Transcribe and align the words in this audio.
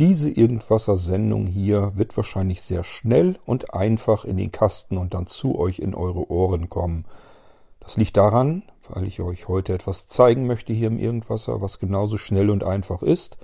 Diese 0.00 0.30
Irgendwasser-Sendung 0.30 1.46
hier 1.46 1.92
wird 1.94 2.16
wahrscheinlich 2.16 2.62
sehr 2.62 2.84
schnell 2.84 3.38
und 3.44 3.74
einfach 3.74 4.24
in 4.24 4.38
den 4.38 4.50
Kasten 4.50 4.96
und 4.96 5.12
dann 5.12 5.26
zu 5.26 5.58
euch 5.58 5.78
in 5.78 5.94
eure 5.94 6.30
Ohren 6.30 6.70
kommen. 6.70 7.04
Das 7.80 7.98
liegt 7.98 8.16
daran, 8.16 8.62
weil 8.88 9.06
ich 9.06 9.20
euch 9.20 9.46
heute 9.46 9.74
etwas 9.74 10.06
zeigen 10.06 10.46
möchte 10.46 10.72
hier 10.72 10.86
im 10.86 10.98
Irgendwasser, 10.98 11.60
was 11.60 11.78
genauso 11.78 12.16
schnell 12.16 12.48
und 12.48 12.64
einfach 12.64 13.02
ist. 13.02 13.36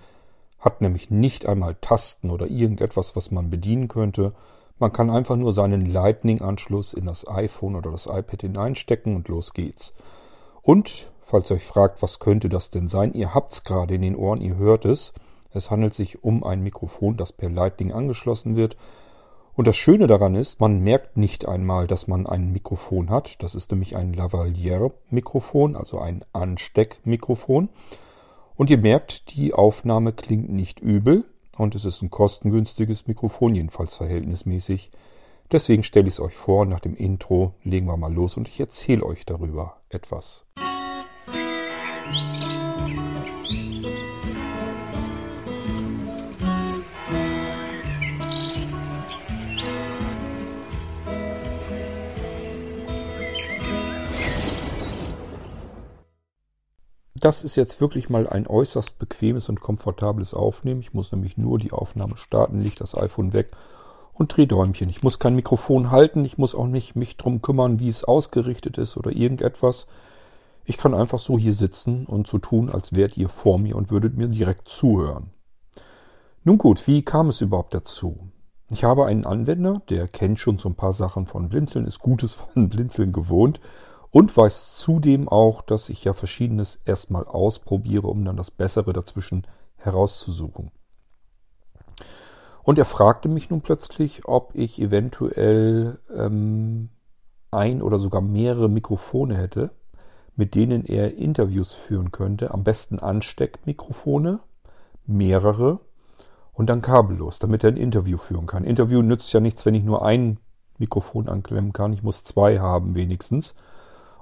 Hat 0.58 0.80
nämlich 0.80 1.10
nicht 1.10 1.44
einmal 1.44 1.76
Tasten 1.82 2.30
oder 2.30 2.46
irgendetwas, 2.46 3.14
was 3.14 3.30
man 3.30 3.50
bedienen 3.50 3.88
könnte. 3.88 4.32
Man 4.78 4.94
kann 4.94 5.10
einfach 5.10 5.36
nur 5.36 5.52
seinen 5.52 5.84
Lightning-Anschluss 5.84 6.94
in 6.94 7.04
das 7.04 7.28
iPhone 7.28 7.76
oder 7.76 7.90
das 7.90 8.06
iPad 8.06 8.40
hineinstecken 8.40 9.14
und 9.14 9.28
los 9.28 9.52
geht's. 9.52 9.92
Und, 10.62 11.10
falls 11.26 11.50
ihr 11.50 11.56
euch 11.56 11.66
fragt, 11.66 12.00
was 12.00 12.18
könnte 12.18 12.48
das 12.48 12.70
denn 12.70 12.88
sein, 12.88 13.12
ihr 13.12 13.34
habt's 13.34 13.62
gerade 13.62 13.96
in 13.96 14.00
den 14.00 14.16
Ohren, 14.16 14.40
ihr 14.40 14.56
hört 14.56 14.86
es. 14.86 15.12
Es 15.56 15.70
handelt 15.70 15.94
sich 15.94 16.22
um 16.22 16.44
ein 16.44 16.62
Mikrofon, 16.62 17.16
das 17.16 17.32
per 17.32 17.48
Lightning 17.48 17.90
angeschlossen 17.90 18.56
wird. 18.56 18.76
Und 19.54 19.66
das 19.66 19.76
Schöne 19.76 20.06
daran 20.06 20.34
ist, 20.34 20.60
man 20.60 20.80
merkt 20.80 21.16
nicht 21.16 21.48
einmal, 21.48 21.86
dass 21.86 22.06
man 22.06 22.26
ein 22.26 22.52
Mikrofon 22.52 23.08
hat. 23.08 23.42
Das 23.42 23.54
ist 23.54 23.70
nämlich 23.70 23.96
ein 23.96 24.12
Lavalier-Mikrofon, 24.12 25.74
also 25.74 25.98
ein 25.98 26.26
Ansteckmikrofon. 26.34 27.70
Und 28.54 28.68
ihr 28.68 28.76
merkt, 28.76 29.34
die 29.34 29.54
Aufnahme 29.54 30.12
klingt 30.12 30.50
nicht 30.50 30.80
übel 30.80 31.24
und 31.56 31.74
es 31.74 31.86
ist 31.86 32.02
ein 32.02 32.10
kostengünstiges 32.10 33.06
Mikrofon, 33.06 33.54
jedenfalls 33.54 33.94
verhältnismäßig. 33.94 34.90
Deswegen 35.52 35.84
stelle 35.84 36.08
ich 36.08 36.14
es 36.14 36.20
euch 36.20 36.34
vor, 36.34 36.66
nach 36.66 36.80
dem 36.80 36.94
Intro 36.94 37.54
legen 37.62 37.86
wir 37.86 37.96
mal 37.96 38.12
los 38.12 38.36
und 38.36 38.46
ich 38.46 38.60
erzähle 38.60 39.06
euch 39.06 39.24
darüber 39.24 39.78
etwas. 39.88 40.44
Musik 42.06 43.95
Das 57.26 57.42
ist 57.42 57.56
jetzt 57.56 57.80
wirklich 57.80 58.08
mal 58.08 58.28
ein 58.28 58.46
äußerst 58.46 59.00
bequemes 59.00 59.48
und 59.48 59.60
komfortables 59.60 60.32
Aufnehmen. 60.32 60.78
Ich 60.78 60.94
muss 60.94 61.10
nämlich 61.10 61.36
nur 61.36 61.58
die 61.58 61.72
Aufnahme 61.72 62.16
starten, 62.16 62.60
lege 62.60 62.76
das 62.76 62.96
iPhone 62.96 63.32
weg 63.32 63.50
und 64.12 64.36
drehe 64.36 64.46
Däumchen. 64.46 64.88
Ich 64.88 65.02
muss 65.02 65.18
kein 65.18 65.34
Mikrofon 65.34 65.90
halten, 65.90 66.24
ich 66.24 66.38
muss 66.38 66.54
auch 66.54 66.68
nicht 66.68 66.94
mich 66.94 67.16
drum 67.16 67.42
kümmern, 67.42 67.80
wie 67.80 67.88
es 67.88 68.04
ausgerichtet 68.04 68.78
ist 68.78 68.96
oder 68.96 69.10
irgendetwas. 69.10 69.88
Ich 70.64 70.76
kann 70.76 70.94
einfach 70.94 71.18
so 71.18 71.36
hier 71.36 71.54
sitzen 71.54 72.06
und 72.06 72.28
so 72.28 72.38
tun, 72.38 72.70
als 72.70 72.94
wärt 72.94 73.16
ihr 73.16 73.28
vor 73.28 73.58
mir 73.58 73.74
und 73.74 73.90
würdet 73.90 74.16
mir 74.16 74.28
direkt 74.28 74.68
zuhören. 74.68 75.30
Nun 76.44 76.58
gut, 76.58 76.86
wie 76.86 77.02
kam 77.02 77.30
es 77.30 77.40
überhaupt 77.40 77.74
dazu? 77.74 78.20
Ich 78.70 78.84
habe 78.84 79.04
einen 79.04 79.26
Anwender, 79.26 79.82
der 79.88 80.06
kennt 80.06 80.38
schon 80.38 80.60
so 80.60 80.68
ein 80.68 80.76
paar 80.76 80.92
Sachen 80.92 81.26
von 81.26 81.48
Blinzeln, 81.48 81.88
ist 81.88 81.98
Gutes 81.98 82.34
von 82.54 82.68
Blinzeln 82.68 83.12
gewohnt 83.12 83.58
und 84.10 84.36
weiß 84.36 84.76
zudem 84.76 85.28
auch, 85.28 85.62
dass 85.62 85.88
ich 85.88 86.04
ja 86.04 86.12
verschiedenes 86.12 86.78
erstmal 86.84 87.24
ausprobiere, 87.24 88.06
um 88.06 88.24
dann 88.24 88.36
das 88.36 88.50
Bessere 88.50 88.92
dazwischen 88.92 89.46
herauszusuchen. 89.76 90.70
Und 92.62 92.78
er 92.78 92.84
fragte 92.84 93.28
mich 93.28 93.50
nun 93.50 93.60
plötzlich, 93.60 94.26
ob 94.26 94.54
ich 94.54 94.80
eventuell 94.80 96.00
ähm, 96.14 96.88
ein 97.52 97.80
oder 97.80 97.98
sogar 97.98 98.20
mehrere 98.20 98.68
Mikrofone 98.68 99.36
hätte, 99.36 99.70
mit 100.34 100.54
denen 100.54 100.84
er 100.84 101.16
Interviews 101.16 101.74
führen 101.74 102.10
könnte. 102.10 102.52
Am 102.52 102.64
besten 102.64 102.98
Ansteckmikrofone, 102.98 104.40
mehrere 105.06 105.78
und 106.52 106.68
dann 106.68 106.82
kabellos, 106.82 107.38
damit 107.38 107.64
er 107.64 107.70
ein 107.70 107.76
Interview 107.76 108.18
führen 108.18 108.46
kann. 108.46 108.64
Interview 108.64 109.00
nützt 109.02 109.32
ja 109.32 109.40
nichts, 109.40 109.64
wenn 109.64 109.74
ich 109.74 109.84
nur 109.84 110.04
ein 110.04 110.38
Mikrofon 110.78 111.28
anklemmen 111.28 111.72
kann. 111.72 111.92
Ich 111.92 112.02
muss 112.02 112.24
zwei 112.24 112.58
haben 112.58 112.94
wenigstens 112.94 113.54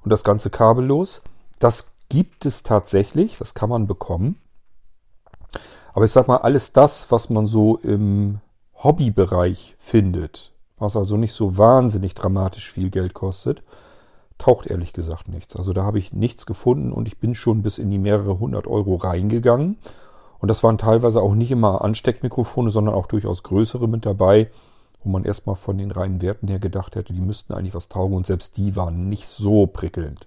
und 0.04 0.10
das 0.10 0.24
Ganze 0.24 0.50
kabellos. 0.50 1.22
Das 1.58 1.90
gibt 2.08 2.46
es 2.46 2.62
tatsächlich, 2.62 3.38
das 3.38 3.54
kann 3.54 3.70
man 3.70 3.86
bekommen. 3.86 4.36
Aber 5.94 6.04
ich 6.04 6.12
sag 6.12 6.28
mal, 6.28 6.38
alles 6.38 6.72
das, 6.72 7.10
was 7.10 7.30
man 7.30 7.46
so 7.46 7.76
im 7.78 8.40
Hobbybereich 8.82 9.76
findet, 9.78 10.52
was 10.78 10.96
also 10.96 11.16
nicht 11.16 11.32
so 11.32 11.56
wahnsinnig 11.56 12.14
dramatisch 12.14 12.72
viel 12.72 12.90
Geld 12.90 13.14
kostet, 13.14 13.62
taucht 14.38 14.66
ehrlich 14.66 14.92
gesagt 14.92 15.28
nichts. 15.28 15.56
Also 15.56 15.72
da 15.72 15.84
habe 15.84 15.98
ich 15.98 16.12
nichts 16.12 16.46
gefunden 16.46 16.92
und 16.92 17.06
ich 17.06 17.18
bin 17.18 17.34
schon 17.34 17.62
bis 17.62 17.78
in 17.78 17.90
die 17.90 17.98
mehrere 17.98 18.38
hundert 18.38 18.66
Euro 18.66 18.96
reingegangen. 18.96 19.78
Und 20.40 20.48
das 20.48 20.62
waren 20.62 20.76
teilweise 20.76 21.22
auch 21.22 21.34
nicht 21.34 21.50
immer 21.50 21.82
Ansteckmikrofone, 21.82 22.70
sondern 22.70 22.94
auch 22.94 23.06
durchaus 23.06 23.42
größere 23.44 23.88
mit 23.88 24.04
dabei 24.04 24.50
wo 25.04 25.10
man 25.10 25.24
erstmal 25.24 25.56
von 25.56 25.78
den 25.78 25.90
reinen 25.90 26.22
Werten 26.22 26.48
her 26.48 26.58
gedacht 26.58 26.96
hätte, 26.96 27.12
die 27.12 27.20
müssten 27.20 27.52
eigentlich 27.52 27.74
was 27.74 27.88
taugen 27.88 28.16
und 28.16 28.26
selbst 28.26 28.56
die 28.56 28.76
waren 28.76 29.08
nicht 29.08 29.28
so 29.28 29.66
prickelnd. 29.66 30.26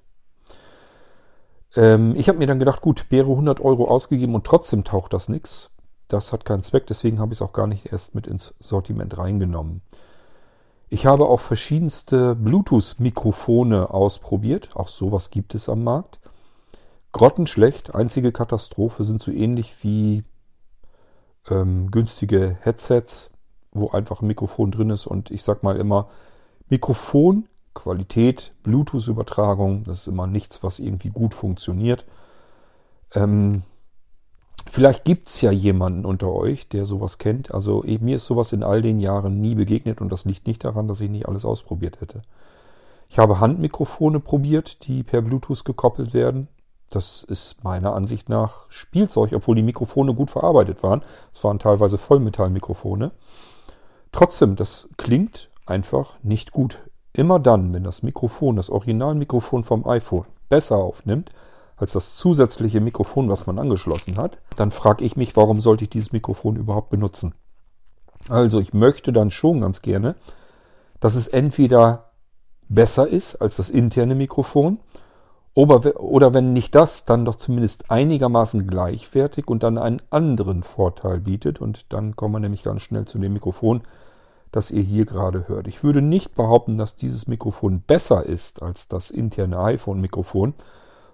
Ähm, 1.75 2.15
ich 2.15 2.29
habe 2.29 2.37
mir 2.37 2.47
dann 2.47 2.59
gedacht, 2.59 2.81
gut, 2.81 3.05
wäre 3.09 3.29
100 3.29 3.59
Euro 3.59 3.87
ausgegeben 3.87 4.35
und 4.35 4.45
trotzdem 4.45 4.83
taucht 4.83 5.13
das 5.13 5.29
nichts. 5.29 5.69
Das 6.07 6.31
hat 6.31 6.45
keinen 6.45 6.63
Zweck, 6.63 6.87
deswegen 6.87 7.19
habe 7.19 7.33
ich 7.33 7.39
es 7.39 7.41
auch 7.41 7.53
gar 7.53 7.67
nicht 7.67 7.91
erst 7.91 8.15
mit 8.15 8.27
ins 8.27 8.53
Sortiment 8.59 9.17
reingenommen. 9.17 9.81
Ich 10.89 11.05
habe 11.05 11.27
auch 11.27 11.41
verschiedenste 11.41 12.33
Bluetooth-Mikrofone 12.35 13.89
ausprobiert. 13.89 14.69
Auch 14.75 14.87
sowas 14.87 15.31
gibt 15.31 15.53
es 15.53 15.67
am 15.67 15.83
Markt. 15.83 16.19
Grottenschlecht, 17.11 17.93
einzige 17.93 18.31
Katastrophe 18.31 19.03
sind 19.03 19.21
so 19.21 19.31
ähnlich 19.31 19.75
wie 19.83 20.23
ähm, 21.49 21.91
günstige 21.91 22.57
Headsets 22.61 23.29
wo 23.77 23.89
einfach 23.89 24.21
ein 24.21 24.27
Mikrofon 24.27 24.71
drin 24.71 24.89
ist 24.89 25.07
und 25.07 25.31
ich 25.31 25.43
sag 25.43 25.63
mal 25.63 25.77
immer, 25.77 26.07
Mikrofon, 26.69 27.47
Qualität, 27.73 28.53
Bluetooth-Übertragung, 28.63 29.83
das 29.83 30.01
ist 30.01 30.07
immer 30.07 30.27
nichts, 30.27 30.63
was 30.63 30.79
irgendwie 30.79 31.09
gut 31.09 31.33
funktioniert. 31.33 32.05
Ähm, 33.13 33.63
vielleicht 34.69 35.05
gibt 35.05 35.29
es 35.29 35.41
ja 35.41 35.51
jemanden 35.51 36.05
unter 36.05 36.33
euch, 36.33 36.67
der 36.67 36.85
sowas 36.85 37.17
kennt. 37.19 37.53
Also 37.53 37.83
mir 37.83 38.15
ist 38.15 38.25
sowas 38.25 38.51
in 38.51 38.63
all 38.63 38.81
den 38.81 38.99
Jahren 38.99 39.39
nie 39.39 39.55
begegnet 39.55 40.01
und 40.01 40.11
das 40.11 40.25
liegt 40.25 40.47
nicht 40.47 40.63
daran, 40.63 40.87
dass 40.87 41.01
ich 41.01 41.09
nicht 41.09 41.27
alles 41.27 41.45
ausprobiert 41.45 42.01
hätte. 42.01 42.23
Ich 43.09 43.19
habe 43.19 43.39
Handmikrofone 43.39 44.19
probiert, 44.19 44.87
die 44.87 45.03
per 45.03 45.21
Bluetooth 45.21 45.63
gekoppelt 45.63 46.13
werden. 46.13 46.47
Das 46.89 47.23
ist 47.23 47.63
meiner 47.63 47.93
Ansicht 47.93 48.29
nach 48.29 48.69
Spielzeug, 48.69 49.33
obwohl 49.33 49.55
die 49.55 49.61
Mikrofone 49.61 50.13
gut 50.13 50.29
verarbeitet 50.29 50.83
waren. 50.83 51.03
Es 51.33 51.43
waren 51.43 51.59
teilweise 51.59 51.97
Vollmetallmikrofone. 51.97 53.11
Trotzdem, 54.11 54.55
das 54.55 54.89
klingt 54.97 55.49
einfach 55.65 56.13
nicht 56.23 56.51
gut. 56.51 56.79
Immer 57.13 57.39
dann, 57.39 57.73
wenn 57.73 57.83
das 57.83 58.03
Mikrofon, 58.03 58.55
das 58.55 58.69
Originalmikrofon 58.69 59.63
vom 59.63 59.87
iPhone 59.87 60.25
besser 60.49 60.77
aufnimmt 60.77 61.31
als 61.75 61.93
das 61.93 62.15
zusätzliche 62.15 62.79
Mikrofon, 62.79 63.29
was 63.29 63.45
man 63.45 63.59
angeschlossen 63.59 64.17
hat, 64.17 64.39
dann 64.55 64.71
frage 64.71 65.05
ich 65.05 65.15
mich, 65.15 65.35
warum 65.35 65.61
sollte 65.61 65.83
ich 65.83 65.89
dieses 65.89 66.11
Mikrofon 66.11 66.55
überhaupt 66.55 66.89
benutzen? 66.89 67.33
Also 68.29 68.59
ich 68.59 68.73
möchte 68.73 69.13
dann 69.13 69.31
schon 69.31 69.61
ganz 69.61 69.81
gerne, 69.81 70.15
dass 70.99 71.15
es 71.15 71.27
entweder 71.27 72.11
besser 72.67 73.07
ist 73.07 73.35
als 73.35 73.57
das 73.57 73.69
interne 73.69 74.15
Mikrofon 74.15 74.79
oder 75.57 76.35
wenn 76.35 76.53
nicht 76.53 76.75
das, 76.75 77.05
dann 77.05 77.25
doch 77.25 77.37
zumindest 77.37 77.89
einigermaßen 77.89 78.67
gleichwertig 78.67 79.47
und 79.47 79.63
dann 79.63 79.79
einen 79.79 80.03
anderen 80.11 80.61
Vorteil 80.61 81.19
bietet. 81.19 81.59
Und 81.59 81.91
dann 81.91 82.15
kommen 82.15 82.35
wir 82.35 82.39
nämlich 82.39 82.61
ganz 82.61 82.83
schnell 82.83 83.05
zu 83.05 83.17
dem 83.17 83.33
Mikrofon, 83.33 83.81
das 84.51 84.69
ihr 84.69 84.83
hier 84.83 85.05
gerade 85.07 85.47
hört. 85.47 85.67
Ich 85.67 85.83
würde 85.83 86.03
nicht 86.03 86.35
behaupten, 86.35 86.77
dass 86.77 86.95
dieses 86.95 87.25
Mikrofon 87.25 87.81
besser 87.81 88.23
ist 88.23 88.61
als 88.61 88.87
das 88.87 89.09
interne 89.09 89.57
iPhone-Mikrofon. 89.59 90.53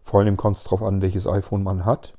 Vor 0.04 0.20
allem 0.20 0.36
kommt 0.36 0.58
es 0.58 0.66
darauf 0.66 0.84
an, 0.84 1.02
welches 1.02 1.26
iPhone 1.26 1.64
man 1.64 1.86
hat. 1.86 2.14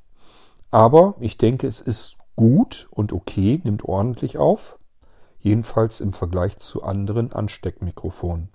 Aber 0.71 1.13
ich 1.19 1.37
denke, 1.37 1.67
es 1.67 1.79
ist 1.79 2.17
gut 2.35 2.87
und 2.89 3.13
okay, 3.13 3.61
nimmt 3.63 3.85
ordentlich 3.85 4.39
auf. 4.39 4.79
Jedenfalls 5.41 6.01
im 6.01 6.11
Vergleich 6.11 6.57
zu 6.57 6.81
anderen 6.81 7.33
Ansteckmikrofonen. 7.33 8.49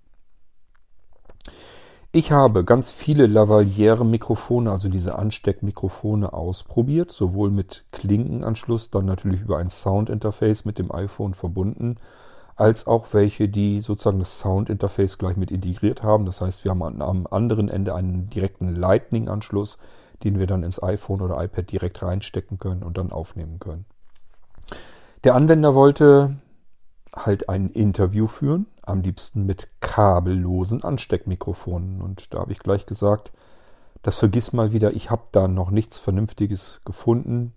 Ich 2.13 2.33
habe 2.33 2.65
ganz 2.65 2.91
viele 2.91 3.29
Lavaliere-Mikrofone, 3.29 4.73
also 4.73 4.89
diese 4.89 5.17
Ansteckmikrofone, 5.17 6.33
ausprobiert, 6.33 7.13
sowohl 7.13 7.53
mit 7.53 7.85
Klinkenanschluss, 7.93 8.91
dann 8.91 9.05
natürlich 9.05 9.43
über 9.43 9.59
ein 9.59 9.71
Soundinterface 9.71 10.65
mit 10.65 10.79
dem 10.79 10.91
iPhone 10.91 11.35
verbunden, 11.35 11.99
als 12.57 12.89
auch 12.89 13.07
welche, 13.13 13.49
die 13.49 13.81
sozusagen 13.81 14.19
das 14.19 14.41
Soundinterface 14.41 15.19
gleich 15.19 15.37
mit 15.37 15.53
integriert 15.53 16.03
haben. 16.03 16.27
Das 16.27 16.41
heißt, 16.41 16.65
wir 16.65 16.73
haben 16.73 17.01
am 17.01 17.29
anderen 17.31 17.69
Ende 17.69 17.95
einen 17.95 18.29
direkten 18.29 18.75
Lightning-Anschluss, 18.75 19.79
den 20.25 20.41
wir 20.41 20.49
dann 20.49 20.65
ins 20.65 20.83
iPhone 20.83 21.21
oder 21.21 21.41
iPad 21.41 21.71
direkt 21.71 22.03
reinstecken 22.03 22.59
können 22.59 22.83
und 22.83 22.99
dann 22.99 23.13
aufnehmen 23.13 23.61
können. 23.61 23.85
Der 25.23 25.37
Anwender 25.37 25.77
wollte 25.77 26.35
halt 27.15 27.49
ein 27.49 27.71
Interview 27.71 28.27
führen, 28.27 28.67
am 28.83 29.03
liebsten 29.03 29.45
mit 29.47 29.69
kabellosen 29.81 30.85
Ansteckmikrofonen. 30.85 32.01
Und 32.01 32.33
da 32.33 32.41
habe 32.41 32.53
ich 32.53 32.59
gleich 32.61 32.87
gesagt, 32.87 33.33
das 34.03 34.17
vergiss 34.17 34.53
mal 34.53 34.73
wieder, 34.73 34.93
ich 34.93 35.11
habe 35.11 35.23
da 35.33 35.49
noch 35.49 35.71
nichts 35.71 35.99
Vernünftiges 35.99 36.81
gefunden. 36.85 37.53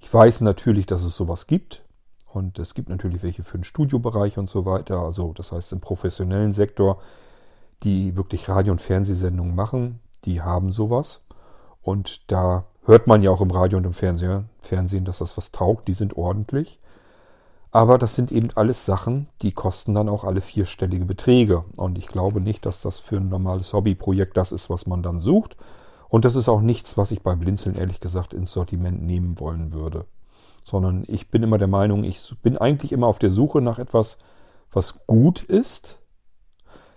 Ich 0.00 0.12
weiß 0.12 0.42
natürlich, 0.42 0.86
dass 0.86 1.02
es 1.02 1.16
sowas 1.16 1.46
gibt. 1.46 1.82
Und 2.26 2.58
es 2.58 2.74
gibt 2.74 2.90
natürlich 2.90 3.22
welche 3.22 3.42
für 3.42 3.58
den 3.58 3.64
Studiobereich 3.64 4.36
und 4.36 4.50
so 4.50 4.66
weiter. 4.66 4.98
Also 4.98 5.32
das 5.32 5.50
heißt 5.50 5.72
im 5.72 5.80
professionellen 5.80 6.52
Sektor, 6.52 7.00
die 7.82 8.16
wirklich 8.16 8.48
Radio- 8.48 8.72
und 8.72 8.82
Fernsehsendungen 8.82 9.54
machen, 9.54 10.00
die 10.24 10.42
haben 10.42 10.72
sowas. 10.72 11.22
Und 11.80 12.30
da 12.30 12.64
hört 12.84 13.06
man 13.06 13.22
ja 13.22 13.30
auch 13.30 13.40
im 13.40 13.50
Radio 13.50 13.78
und 13.78 13.84
im 13.84 13.94
Fernsehen, 13.94 15.04
dass 15.04 15.18
das 15.18 15.36
was 15.36 15.52
taugt. 15.52 15.88
Die 15.88 15.94
sind 15.94 16.16
ordentlich. 16.16 16.80
Aber 17.70 17.98
das 17.98 18.14
sind 18.14 18.32
eben 18.32 18.48
alles 18.54 18.86
Sachen, 18.86 19.28
die 19.42 19.52
kosten 19.52 19.94
dann 19.94 20.08
auch 20.08 20.24
alle 20.24 20.40
vierstellige 20.40 21.04
Beträge. 21.04 21.64
Und 21.76 21.98
ich 21.98 22.08
glaube 22.08 22.40
nicht, 22.40 22.64
dass 22.64 22.80
das 22.80 22.98
für 22.98 23.16
ein 23.16 23.28
normales 23.28 23.72
Hobbyprojekt 23.72 24.36
das 24.36 24.52
ist, 24.52 24.70
was 24.70 24.86
man 24.86 25.02
dann 25.02 25.20
sucht. 25.20 25.56
Und 26.08 26.24
das 26.24 26.34
ist 26.34 26.48
auch 26.48 26.62
nichts, 26.62 26.96
was 26.96 27.10
ich 27.10 27.22
bei 27.22 27.34
Blinzeln 27.34 27.76
ehrlich 27.76 28.00
gesagt 28.00 28.32
ins 28.32 28.52
Sortiment 28.52 29.02
nehmen 29.02 29.38
wollen 29.38 29.72
würde. 29.72 30.06
Sondern 30.64 31.04
ich 31.06 31.30
bin 31.30 31.42
immer 31.42 31.58
der 31.58 31.68
Meinung, 31.68 32.04
ich 32.04 32.34
bin 32.42 32.56
eigentlich 32.56 32.92
immer 32.92 33.06
auf 33.06 33.18
der 33.18 33.30
Suche 33.30 33.60
nach 33.60 33.78
etwas, 33.78 34.16
was 34.72 35.06
gut 35.06 35.42
ist, 35.42 35.98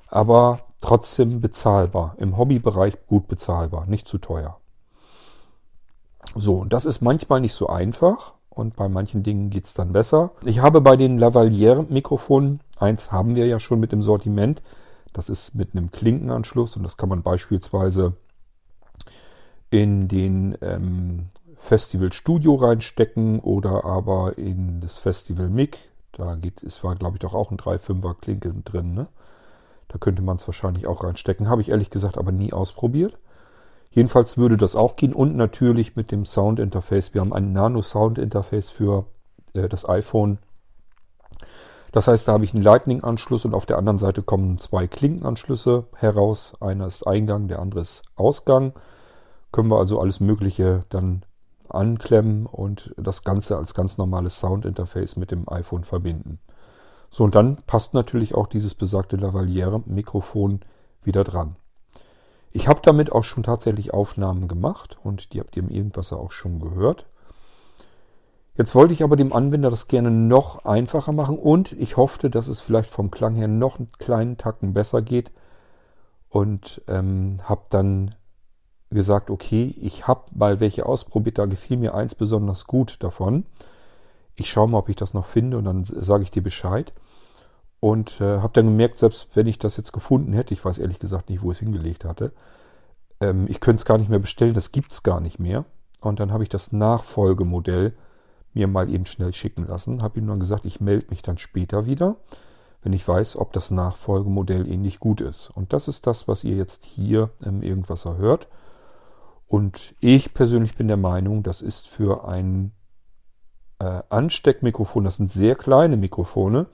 aber 0.07 0.59
trotzdem 0.79 1.41
bezahlbar. 1.41 2.15
Im 2.17 2.38
Hobbybereich 2.38 3.06
gut 3.07 3.27
bezahlbar, 3.27 3.85
nicht 3.88 4.07
zu 4.07 4.17
teuer. 4.17 4.57
So, 6.35 6.56
und 6.56 6.71
das 6.71 6.85
ist 6.85 7.01
manchmal 7.01 7.41
nicht 7.41 7.53
so 7.53 7.67
einfach 7.67 8.33
und 8.53 8.75
bei 8.75 8.89
manchen 8.89 9.24
Dingen 9.24 9.50
geht 9.50 9.65
es 9.65 9.74
dann 9.74 9.94
besser. 9.94 10.31
Ich 10.45 10.59
habe 10.59 10.81
bei 10.81 10.95
den 10.95 11.18
Lavalier-Mikrofonen, 11.18 12.59
eins 12.77 13.12
haben 13.12 13.36
wir 13.36 13.48
ja 13.48 13.59
schon 13.59 13.80
mit 13.80 13.92
dem 13.92 14.03
Sortiment, 14.03 14.62
das 15.13 15.30
ist 15.30 15.56
mit 15.56 15.74
einem 15.74 15.92
Klinkenanschluss 15.92 16.77
und 16.77 16.83
das 16.83 16.98
kann 16.98 17.09
man 17.09 17.24
beispielsweise 17.24 18.13
in 19.69 20.07
den 20.07 20.57
ähm, 20.62 21.30
Festival 21.57 22.12
Studio 22.12 22.56
reinstecken 22.56 23.39
oder 23.39 23.86
aber 23.86 24.38
in 24.38 24.81
das 24.81 24.98
Festival 24.98 25.50
MIG. 25.50 25.77
Da 26.12 26.36
geht, 26.36 26.62
es 26.63 26.83
war 26.83 26.95
glaube 26.95 27.15
ich 27.15 27.21
doch 27.21 27.33
auch 27.33 27.51
ein 27.51 27.57
3,5er 27.57 28.15
Klinke 28.19 28.53
drin, 28.65 28.94
ne? 28.94 29.07
Da 29.88 29.98
könnte 29.98 30.21
man 30.21 30.38
es 30.38 30.48
wahrscheinlich 30.48 30.88
auch 30.88 31.03
reinstecken. 31.03 31.50
Habe 31.50 31.62
ich 31.62 31.69
ehrlich 31.69 31.89
gesagt 31.89 32.18
aber 32.18 32.31
nie 32.31 32.53
ausprobiert. 32.53 33.18
Jedenfalls 33.91 34.38
würde 34.38 34.55
das 34.55 34.75
auch 34.75 34.95
gehen 34.95 35.13
und 35.13 35.35
natürlich 35.35 35.95
mit 35.95 36.11
dem 36.11 36.25
Sound 36.25 36.59
Interface. 36.59 37.13
Wir 37.13 37.21
haben 37.21 37.33
ein 37.33 37.51
Nano 37.51 37.81
Sound 37.81 38.17
Interface 38.17 38.69
für 38.69 39.05
äh, 39.53 39.67
das 39.67 39.88
iPhone. 39.88 40.39
Das 41.91 42.07
heißt, 42.07 42.27
da 42.27 42.31
habe 42.31 42.45
ich 42.45 42.53
einen 42.53 42.63
Lightning-Anschluss 42.63 43.43
und 43.43 43.53
auf 43.53 43.65
der 43.65 43.77
anderen 43.77 43.99
Seite 43.99 44.23
kommen 44.23 44.57
zwei 44.59 44.88
Klinkenanschlüsse 44.88 45.88
heraus. 45.97 46.53
Einer 46.61 46.88
ist 46.88 47.05
Eingang, 47.05 47.49
der 47.49 47.59
andere 47.59 47.81
ist 47.81 48.03
Ausgang. 48.15 48.73
Können 49.51 49.69
wir 49.69 49.77
also 49.77 49.99
alles 49.99 50.21
Mögliche 50.21 50.85
dann 50.88 51.23
anklemmen 51.67 52.45
und 52.45 52.93
das 52.97 53.25
Ganze 53.25 53.57
als 53.57 53.73
ganz 53.73 53.97
normales 53.97 54.39
Sound 54.39 54.65
Interface 54.65 55.17
mit 55.17 55.31
dem 55.31 55.49
iPhone 55.49 55.83
verbinden. 55.83 56.39
So, 57.09 57.25
und 57.25 57.35
dann 57.35 57.57
passt 57.67 57.93
natürlich 57.93 58.35
auch 58.35 58.47
dieses 58.47 58.73
besagte 58.73 59.17
Lavaliere-Mikrofon 59.17 60.61
wieder 61.03 61.25
dran. 61.25 61.57
Ich 62.51 62.68
habe 62.68 62.81
damit 62.83 63.12
auch 63.12 63.24
schon 63.24 63.44
tatsächlich 63.44 63.94
Aufnahmen 63.94 64.48
gemacht 64.48 64.98
und 65.03 65.33
die 65.33 65.39
habt 65.39 65.56
ihr 65.56 65.63
im 65.63 65.69
Irgendwasser 65.69 66.18
auch 66.19 66.31
schon 66.31 66.59
gehört. 66.59 67.06
Jetzt 68.57 68.75
wollte 68.75 68.94
ich 68.94 69.03
aber 69.03 69.15
dem 69.15 69.31
Anwender 69.31 69.69
das 69.69 69.88
gerne 69.88 70.12
noch 70.12 70.65
einfacher 70.65 71.13
machen 71.13 71.39
und 71.39 71.71
ich 71.71 71.95
hoffte, 71.95 72.30
dass 72.30 72.50
es 72.50 72.59
vielleicht 72.59 72.89
vom 72.89 73.09
Klang 73.09 73.36
her 73.36 73.48
noch 73.48 73.80
einen 73.80 73.92
kleinen 73.98 74.38
Tacken 74.38 74.74
besser 74.74 75.01
geht 75.01 75.31
und 76.30 76.81
ähm, 76.88 77.39
habe 77.44 77.63
dann 77.69 78.15
gesagt, 78.89 79.30
okay, 79.30 79.74
ich 79.80 80.06
habe 80.07 80.25
mal 80.33 80.59
welche 80.59 80.86
ausprobiert, 80.86 81.38
da 81.38 81.45
gefiel 81.45 81.77
mir 81.77 81.95
eins 81.95 82.13
besonders 82.13 82.68
gut 82.68 82.98
davon. 83.00 83.45
Ich 84.36 84.50
schaue 84.50 84.68
mal, 84.68 84.80
ob 84.80 84.89
ich 84.89 84.98
das 84.98 85.13
noch 85.13 85.25
finde 85.25 85.57
und 85.57 85.63
dann 85.63 85.86
sage 85.86 86.24
ich 86.24 86.31
dir 86.31 86.44
Bescheid. 86.44 86.94
Und 87.81 88.22
äh, 88.22 88.39
habe 88.39 88.54
dann 88.54 88.68
gemerkt, 88.68 89.00
selbst 89.00 89.28
wenn 89.33 89.48
ich 89.48 89.57
das 89.60 89.75
jetzt 89.75 89.92
gefunden 89.92 90.33
hätte, 90.33 90.54
ich 90.54 90.63
weiß 90.63 90.78
ehrlich 90.78 91.00
gesagt 91.00 91.30
nicht, 91.30 91.42
wo 91.42 91.51
ich 91.51 91.57
es 91.57 91.63
hingelegt 91.63 92.06
hatte, 92.06 92.31
ähm, 93.19 93.48
ich 93.50 93.60
könnte 93.60 93.81
es 93.81 93.86
gar 93.86 93.98
nicht 93.98 94.10
mehr 94.10 94.19
bestellen, 94.19 94.54
das 94.54 94.72
gibt 94.72 94.94
es 94.94 95.04
gar 95.04 95.19
nicht 95.19 95.39
mehr. 95.39 95.66
Und 96.00 96.19
dann 96.19 96.31
habe 96.31 96.44
ich 96.44 96.50
das 96.50 96.72
Nachfolgemodell 96.72 97.94
mir 98.54 98.68
mal 98.68 98.88
eben 98.88 99.07
schnell 99.07 99.33
schicken 99.33 99.66
lassen. 99.66 100.04
Habe 100.04 100.19
ihm 100.19 100.28
dann 100.28 100.39
gesagt, 100.39 100.66
ich 100.66 100.80
melde 100.80 101.07
mich 101.10 101.24
dann 101.24 101.39
später 101.39 101.88
wieder, 101.88 102.18
wenn 102.83 102.94
ich 102.94 103.07
weiß, 103.07 103.36
ob 103.38 103.51
das 103.51 103.72
Nachfolgemodell 103.72 104.72
ähnlich 104.72 105.00
gut 105.00 105.19
ist. 105.19 105.50
Und 105.50 105.74
das 105.74 105.88
ist 105.88 106.06
das, 106.06 106.27
was 106.27 106.44
ihr 106.44 106.56
jetzt 106.56 106.86
hier 106.86 107.31
im 107.39 107.63
Irgendwas 107.63 108.06
hört. 108.06 108.48
Und 109.48 109.95
ich 110.00 110.36
persönlich 110.36 110.75
bin 110.75 110.88
der 110.88 110.98
Meinung, 110.98 111.42
das 111.42 111.63
ist 111.63 111.88
für 111.88 112.27
ein 112.27 112.74
äh, 113.80 114.04
Ansteckmikrofon, 114.10 115.04
das 115.04 115.18
sind 115.18 115.31
sehr 115.31 115.56
kleine 115.56 115.98
Mikrofone, 115.98 116.68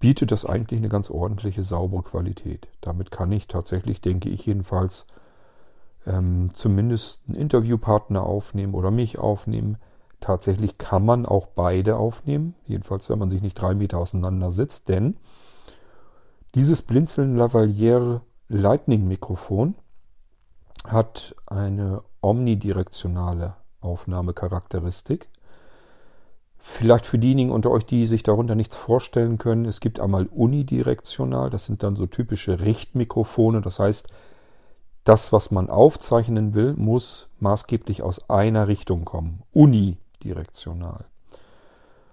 bietet 0.00 0.32
das 0.32 0.44
eigentlich 0.44 0.78
eine 0.78 0.88
ganz 0.88 1.10
ordentliche, 1.10 1.62
saubere 1.62 2.02
Qualität. 2.02 2.68
Damit 2.80 3.10
kann 3.10 3.32
ich 3.32 3.48
tatsächlich, 3.48 4.00
denke 4.00 4.28
ich 4.28 4.44
jedenfalls, 4.46 5.06
ähm, 6.06 6.50
zumindest 6.54 7.22
einen 7.26 7.36
Interviewpartner 7.36 8.22
aufnehmen 8.22 8.74
oder 8.74 8.90
mich 8.90 9.18
aufnehmen. 9.18 9.78
Tatsächlich 10.20 10.78
kann 10.78 11.04
man 11.04 11.26
auch 11.26 11.46
beide 11.46 11.96
aufnehmen, 11.96 12.54
jedenfalls 12.66 13.08
wenn 13.10 13.18
man 13.18 13.30
sich 13.30 13.42
nicht 13.42 13.54
drei 13.54 13.74
Meter 13.74 13.98
auseinander 13.98 14.52
sitzt, 14.52 14.88
denn 14.88 15.16
dieses 16.54 16.82
Blinzeln 16.82 17.36
Lavalier 17.36 18.20
Lightning 18.48 19.08
Mikrofon 19.08 19.74
hat 20.86 21.34
eine 21.46 22.02
omnidirektionale 22.20 23.56
Aufnahmecharakteristik. 23.80 25.28
Vielleicht 26.66 27.04
für 27.04 27.18
diejenigen 27.18 27.52
unter 27.52 27.70
euch, 27.70 27.84
die 27.84 28.06
sich 28.06 28.22
darunter 28.22 28.54
nichts 28.54 28.74
vorstellen 28.74 29.36
können, 29.36 29.66
es 29.66 29.80
gibt 29.80 30.00
einmal 30.00 30.24
unidirektional, 30.24 31.50
das 31.50 31.66
sind 31.66 31.82
dann 31.82 31.94
so 31.94 32.06
typische 32.06 32.60
Richtmikrofone, 32.60 33.60
das 33.60 33.78
heißt, 33.78 34.08
das, 35.04 35.30
was 35.30 35.50
man 35.50 35.68
aufzeichnen 35.68 36.54
will, 36.54 36.72
muss 36.72 37.28
maßgeblich 37.38 38.02
aus 38.02 38.30
einer 38.30 38.66
Richtung 38.66 39.04
kommen, 39.04 39.42
unidirektional. 39.52 41.04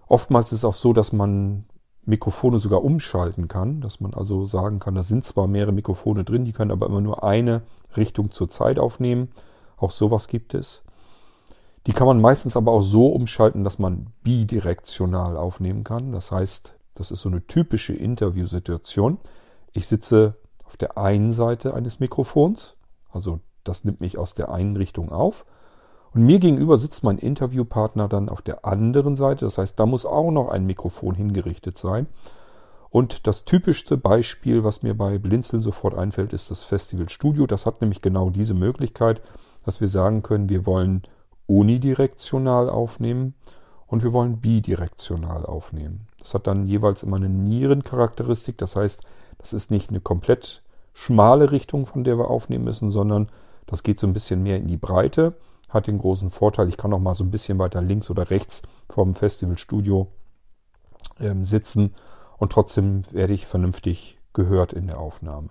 Oftmals 0.10 0.52
ist 0.52 0.60
es 0.60 0.66
auch 0.66 0.74
so, 0.74 0.92
dass 0.92 1.14
man 1.14 1.64
Mikrofone 2.04 2.60
sogar 2.60 2.84
umschalten 2.84 3.48
kann, 3.48 3.80
dass 3.80 4.02
man 4.02 4.14
also 4.14 4.46
sagen 4.46 4.80
kann, 4.80 4.96
da 4.96 5.04
sind 5.04 5.24
zwar 5.24 5.48
mehrere 5.48 5.72
Mikrofone 5.72 6.26
drin, 6.26 6.44
die 6.44 6.52
können 6.52 6.72
aber 6.72 6.88
immer 6.88 7.00
nur 7.00 7.24
eine 7.24 7.62
Richtung 7.96 8.32
zur 8.32 8.50
Zeit 8.50 8.80
aufnehmen. 8.80 9.30
Auch 9.78 9.92
sowas 9.92 10.28
gibt 10.28 10.54
es. 10.54 10.84
Die 11.88 11.94
kann 11.94 12.08
man 12.08 12.22
meistens 12.22 12.56
aber 12.56 12.72
auch 12.72 12.82
so 12.82 13.08
umschalten, 13.08 13.64
dass 13.64 13.80
man 13.80 14.08
bidirektional 14.24 15.36
aufnehmen 15.36 15.84
kann. 15.84 16.12
Das 16.12 16.32
heißt, 16.32 16.76
das 16.96 17.12
ist 17.12 17.22
so 17.22 17.30
eine 17.30 17.46
typische 17.48 17.94
Interviewsituation. 17.94 19.18
Ich 19.74 19.88
sitze 19.88 20.36
auf 20.66 20.78
der 20.78 20.98
einen 20.98 21.34
Seite 21.34 21.74
eines 21.74 22.00
Mikrofons, 22.00 22.76
also 23.12 23.40
das 23.64 23.84
nimmt 23.84 24.02
mich 24.02 24.18
aus 24.18 24.36
der 24.36 24.52
einen 24.52 24.76
Richtung 24.76 25.12
auf. 25.12 25.46
Und 26.14 26.26
mir 26.26 26.40
gegenüber 26.40 26.78
sitzt 26.78 27.04
mein 27.04 27.18
Interviewpartner 27.18 28.08
dann 28.08 28.30
auf 28.30 28.42
der 28.42 28.66
anderen 28.66 29.16
Seite. 29.16 29.46
Das 29.46 29.58
heißt, 29.58 29.80
da 29.80 29.86
muss 29.86 30.06
auch 30.06 30.32
noch 30.32 30.50
ein 30.50 30.66
Mikrofon 30.66 31.16
hingerichtet 31.16 31.78
sein. 31.78 32.08
Und 32.90 33.26
das 33.28 33.46
typischste 33.46 33.96
Beispiel, 33.96 34.66
was 34.66 34.84
mir 34.84 34.94
bei 34.94 35.18
Blinzeln 35.18 35.62
sofort 35.62 35.96
einfällt, 35.96 36.34
ist 36.34 36.52
das 36.52 36.64
Festival 36.64 37.08
Studio. 37.08 37.48
Das 37.48 37.66
hat 37.66 37.80
nämlich 37.80 38.02
genau 38.02 38.30
diese 38.30 38.54
Möglichkeit, 38.54 39.22
dass 39.64 39.80
wir 39.80 39.88
sagen 39.88 40.22
können, 40.22 40.50
wir 40.50 40.66
wollen 40.66 41.04
unidirektional 41.52 42.70
aufnehmen 42.70 43.36
und 43.88 44.04
wir 44.04 44.14
wollen 44.14 44.40
bidirektional 44.40 45.46
aufnehmen. 45.46 46.08
Das 46.20 46.34
hat 46.34 46.48
dann 46.48 46.66
jeweils 46.66 47.04
immer 47.04 47.18
eine 47.18 47.30
Nierencharakteristik, 47.30 48.58
das 48.58 48.76
heißt, 48.76 49.02
das 49.38 49.54
ist 49.54 49.70
nicht 49.70 49.90
eine 49.90 50.00
komplett 50.00 50.64
schmale 50.94 51.52
Richtung, 51.52 51.86
von 51.86 52.04
der 52.04 52.18
wir 52.18 52.30
aufnehmen 52.30 52.64
müssen, 52.64 52.92
sondern 52.92 53.30
das 53.66 53.84
geht 53.84 54.00
so 54.00 54.08
ein 54.08 54.14
bisschen 54.14 54.44
mehr 54.44 54.58
in 54.58 54.68
die 54.68 54.78
Breite, 54.78 55.34
hat 55.70 55.88
den 55.88 56.00
großen 56.00 56.32
Vorteil, 56.32 56.70
ich 56.70 56.78
kann 56.78 56.94
auch 56.94 57.00
mal 57.00 57.16
so 57.16 57.24
ein 57.24 57.32
bisschen 57.32 57.60
weiter 57.60 57.82
links 57.82 58.10
oder 58.10 58.30
rechts 58.30 58.62
vom 58.90 59.16
Festivalstudio 59.16 60.08
ähm, 61.20 61.44
sitzen 61.44 61.96
und 62.38 62.52
trotzdem 62.52 63.04
werde 63.12 63.34
ich 63.34 63.46
vernünftig 63.46 64.20
gehört 64.34 64.74
in 64.74 64.88
der 64.88 65.00
Aufnahme. 65.00 65.50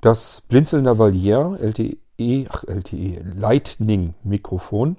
Das 0.00 0.42
Blinzeln 0.48 0.86
Valier 0.98 1.58
LTE 1.60 1.96
LTE, 2.22 2.48
ach 2.50 2.64
LTE, 2.64 3.22
Lightning 3.34 4.14
Mikrofon. 4.22 4.96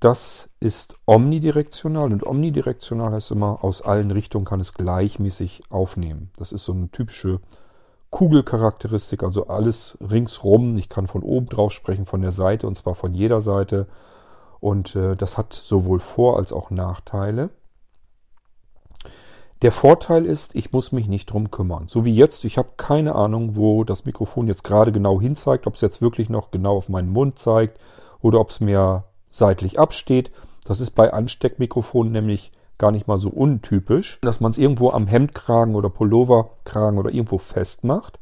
Das 0.00 0.50
ist 0.60 0.96
omnidirektional 1.06 2.12
und 2.12 2.26
omnidirektional 2.26 3.12
heißt 3.12 3.30
immer, 3.30 3.64
aus 3.64 3.80
allen 3.80 4.10
Richtungen 4.10 4.44
kann 4.44 4.60
es 4.60 4.74
gleichmäßig 4.74 5.62
aufnehmen. 5.70 6.30
Das 6.36 6.52
ist 6.52 6.64
so 6.64 6.72
eine 6.72 6.90
typische 6.90 7.40
Kugelcharakteristik, 8.10 9.22
also 9.22 9.46
alles 9.46 9.96
ringsrum. 10.00 10.76
Ich 10.76 10.88
kann 10.88 11.06
von 11.06 11.22
oben 11.22 11.46
drauf 11.46 11.72
sprechen, 11.72 12.06
von 12.06 12.20
der 12.20 12.32
Seite 12.32 12.66
und 12.66 12.76
zwar 12.76 12.94
von 12.94 13.14
jeder 13.14 13.40
Seite. 13.40 13.86
Und 14.60 14.94
äh, 14.94 15.16
das 15.16 15.38
hat 15.38 15.52
sowohl 15.52 16.00
Vor- 16.00 16.36
als 16.36 16.52
auch 16.52 16.70
Nachteile. 16.70 17.50
Der 19.62 19.72
Vorteil 19.72 20.26
ist, 20.26 20.54
ich 20.54 20.72
muss 20.72 20.92
mich 20.92 21.08
nicht 21.08 21.26
drum 21.26 21.50
kümmern. 21.50 21.86
So 21.88 22.04
wie 22.04 22.14
jetzt, 22.14 22.44
ich 22.44 22.58
habe 22.58 22.70
keine 22.76 23.14
Ahnung, 23.14 23.56
wo 23.56 23.84
das 23.84 24.04
Mikrofon 24.04 24.46
jetzt 24.46 24.64
gerade 24.64 24.92
genau 24.92 25.20
hin 25.20 25.36
zeigt, 25.36 25.66
ob 25.66 25.74
es 25.74 25.80
jetzt 25.80 26.02
wirklich 26.02 26.28
noch 26.28 26.50
genau 26.50 26.76
auf 26.76 26.88
meinen 26.88 27.10
Mund 27.10 27.38
zeigt 27.38 27.78
oder 28.20 28.40
ob 28.40 28.50
es 28.50 28.60
mir 28.60 29.04
seitlich 29.30 29.78
absteht. 29.78 30.30
Das 30.66 30.80
ist 30.80 30.90
bei 30.90 31.12
Ansteckmikrofonen 31.12 32.12
nämlich 32.12 32.52
gar 32.78 32.90
nicht 32.90 33.06
mal 33.06 33.18
so 33.18 33.28
untypisch, 33.28 34.18
dass 34.22 34.40
man 34.40 34.50
es 34.50 34.58
irgendwo 34.58 34.90
am 34.90 35.06
Hemdkragen 35.06 35.74
oder 35.74 35.88
Pulloverkragen 35.88 36.98
oder 36.98 37.10
irgendwo 37.10 37.38
festmacht. 37.38 38.18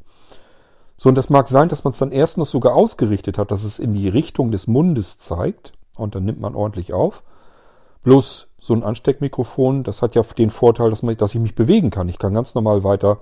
So, 0.97 1.09
und 1.09 1.15
das 1.15 1.29
mag 1.29 1.49
sein, 1.49 1.69
dass 1.69 1.83
man 1.83 1.91
es 1.91 1.99
dann 1.99 2.11
erst 2.11 2.37
noch 2.37 2.45
sogar 2.45 2.75
ausgerichtet 2.75 3.37
hat, 3.37 3.51
dass 3.51 3.63
es 3.63 3.79
in 3.79 3.93
die 3.93 4.07
Richtung 4.07 4.51
des 4.51 4.67
Mundes 4.67 5.19
zeigt. 5.19 5.73
Und 5.97 6.15
dann 6.15 6.25
nimmt 6.25 6.39
man 6.39 6.55
ordentlich 6.55 6.93
auf. 6.93 7.23
Bloß 8.03 8.47
so 8.63 8.73
ein 8.73 8.83
Ansteckmikrofon, 8.83 9.83
das 9.83 10.01
hat 10.01 10.15
ja 10.15 10.21
den 10.21 10.49
Vorteil, 10.49 10.89
dass, 10.89 11.03
man, 11.03 11.17
dass 11.17 11.35
ich 11.35 11.41
mich 11.41 11.53
bewegen 11.53 11.89
kann. 11.89 12.07
Ich 12.07 12.17
kann 12.17 12.33
ganz 12.33 12.55
normal 12.55 12.85
weiter 12.85 13.19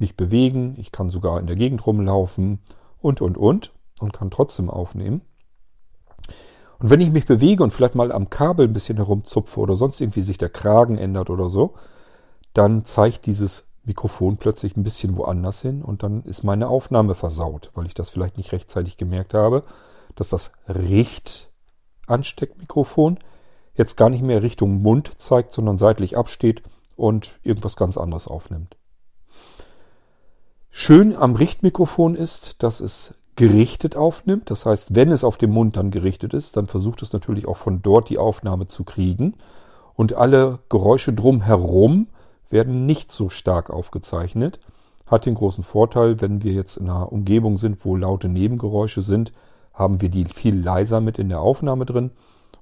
mich 0.00 0.16
bewegen. 0.16 0.74
Ich 0.78 0.90
kann 0.90 1.10
sogar 1.10 1.38
in 1.38 1.46
der 1.46 1.54
Gegend 1.54 1.86
rumlaufen 1.86 2.58
und, 3.00 3.20
und, 3.20 3.38
und. 3.38 3.70
Und 4.00 4.12
kann 4.12 4.32
trotzdem 4.32 4.68
aufnehmen. 4.68 5.20
Und 6.80 6.90
wenn 6.90 7.00
ich 7.00 7.12
mich 7.12 7.26
bewege 7.26 7.62
und 7.62 7.72
vielleicht 7.72 7.94
mal 7.94 8.10
am 8.10 8.30
Kabel 8.30 8.66
ein 8.66 8.72
bisschen 8.72 8.96
herumzupfe 8.96 9.60
oder 9.60 9.76
sonst 9.76 10.00
irgendwie 10.00 10.22
sich 10.22 10.38
der 10.38 10.48
Kragen 10.48 10.98
ändert 10.98 11.30
oder 11.30 11.50
so, 11.50 11.74
dann 12.52 12.84
zeigt 12.84 13.26
dieses 13.26 13.68
Mikrofon 13.84 14.38
plötzlich 14.38 14.76
ein 14.76 14.82
bisschen 14.82 15.16
woanders 15.16 15.62
hin 15.62 15.82
und 15.82 16.02
dann 16.02 16.24
ist 16.24 16.42
meine 16.42 16.66
Aufnahme 16.66 17.14
versaut, 17.14 17.70
weil 17.74 17.86
ich 17.86 17.94
das 17.94 18.10
vielleicht 18.10 18.38
nicht 18.38 18.50
rechtzeitig 18.50 18.96
gemerkt 18.96 19.34
habe, 19.34 19.62
dass 20.16 20.30
das 20.30 20.50
Richtansteckmikrofon 20.66 23.18
jetzt 23.74 23.96
gar 23.96 24.10
nicht 24.10 24.22
mehr 24.22 24.42
Richtung 24.42 24.82
Mund 24.82 25.12
zeigt, 25.18 25.54
sondern 25.54 25.78
seitlich 25.78 26.16
absteht 26.16 26.62
und 26.96 27.38
irgendwas 27.42 27.76
ganz 27.76 27.96
anderes 27.96 28.28
aufnimmt. 28.28 28.76
Schön 30.70 31.16
am 31.16 31.34
Richtmikrofon 31.34 32.14
ist, 32.14 32.62
dass 32.62 32.80
es 32.80 33.14
gerichtet 33.36 33.96
aufnimmt. 33.96 34.50
Das 34.50 34.66
heißt, 34.66 34.94
wenn 34.94 35.10
es 35.10 35.24
auf 35.24 35.36
dem 35.36 35.50
Mund 35.50 35.76
dann 35.76 35.90
gerichtet 35.90 36.34
ist, 36.34 36.56
dann 36.56 36.66
versucht 36.66 37.02
es 37.02 37.12
natürlich 37.12 37.48
auch 37.48 37.56
von 37.56 37.82
dort 37.82 38.10
die 38.10 38.18
Aufnahme 38.18 38.68
zu 38.68 38.84
kriegen. 38.84 39.34
Und 39.94 40.12
alle 40.12 40.60
Geräusche 40.68 41.12
drumherum 41.12 42.08
werden 42.50 42.86
nicht 42.86 43.12
so 43.12 43.28
stark 43.30 43.70
aufgezeichnet. 43.70 44.60
Hat 45.06 45.26
den 45.26 45.34
großen 45.34 45.64
Vorteil, 45.64 46.20
wenn 46.20 46.42
wir 46.42 46.52
jetzt 46.52 46.76
in 46.76 46.88
einer 46.88 47.10
Umgebung 47.10 47.58
sind, 47.58 47.84
wo 47.84 47.96
laute 47.96 48.28
Nebengeräusche 48.28 49.02
sind, 49.02 49.32
haben 49.72 50.00
wir 50.00 50.08
die 50.08 50.26
viel 50.26 50.58
leiser 50.58 51.00
mit 51.00 51.18
in 51.18 51.28
der 51.28 51.40
Aufnahme 51.40 51.86
drin. 51.86 52.10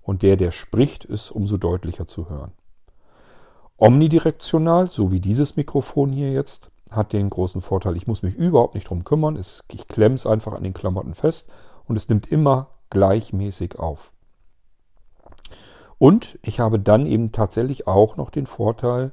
Und 0.08 0.22
der, 0.22 0.38
der 0.38 0.52
spricht, 0.52 1.04
ist 1.04 1.30
umso 1.30 1.58
deutlicher 1.58 2.06
zu 2.06 2.30
hören. 2.30 2.52
Omnidirektional, 3.76 4.86
so 4.86 5.12
wie 5.12 5.20
dieses 5.20 5.56
Mikrofon 5.56 6.12
hier 6.12 6.32
jetzt, 6.32 6.70
hat 6.90 7.12
den 7.12 7.28
großen 7.28 7.60
Vorteil, 7.60 7.94
ich 7.94 8.06
muss 8.06 8.22
mich 8.22 8.34
überhaupt 8.34 8.74
nicht 8.74 8.88
drum 8.88 9.04
kümmern. 9.04 9.36
Es, 9.36 9.64
ich 9.70 9.86
klemme 9.86 10.14
es 10.14 10.24
einfach 10.24 10.54
an 10.54 10.62
den 10.62 10.72
Klamotten 10.72 11.12
fest 11.12 11.50
und 11.86 11.96
es 11.96 12.08
nimmt 12.08 12.26
immer 12.32 12.68
gleichmäßig 12.88 13.78
auf. 13.78 14.10
Und 15.98 16.38
ich 16.40 16.58
habe 16.58 16.80
dann 16.80 17.04
eben 17.04 17.30
tatsächlich 17.30 17.86
auch 17.86 18.16
noch 18.16 18.30
den 18.30 18.46
Vorteil, 18.46 19.12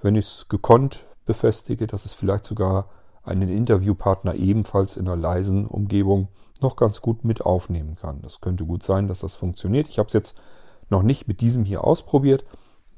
wenn 0.00 0.14
ich 0.14 0.26
es 0.26 0.48
gekonnt 0.48 1.06
befestige, 1.24 1.88
dass 1.88 2.04
es 2.04 2.12
vielleicht 2.12 2.46
sogar 2.46 2.88
einen 3.24 3.48
Interviewpartner 3.48 4.36
ebenfalls 4.36 4.96
in 4.96 5.08
einer 5.08 5.16
leisen 5.16 5.66
Umgebung 5.66 6.28
noch 6.62 6.76
ganz 6.76 7.00
gut 7.00 7.24
mit 7.24 7.42
aufnehmen 7.42 7.96
kann. 7.96 8.22
Das 8.22 8.40
könnte 8.40 8.64
gut 8.64 8.82
sein, 8.82 9.08
dass 9.08 9.20
das 9.20 9.34
funktioniert. 9.34 9.88
Ich 9.88 9.98
habe 9.98 10.06
es 10.06 10.12
jetzt 10.12 10.36
noch 10.88 11.02
nicht 11.02 11.28
mit 11.28 11.40
diesem 11.40 11.64
hier 11.64 11.84
ausprobiert, 11.84 12.44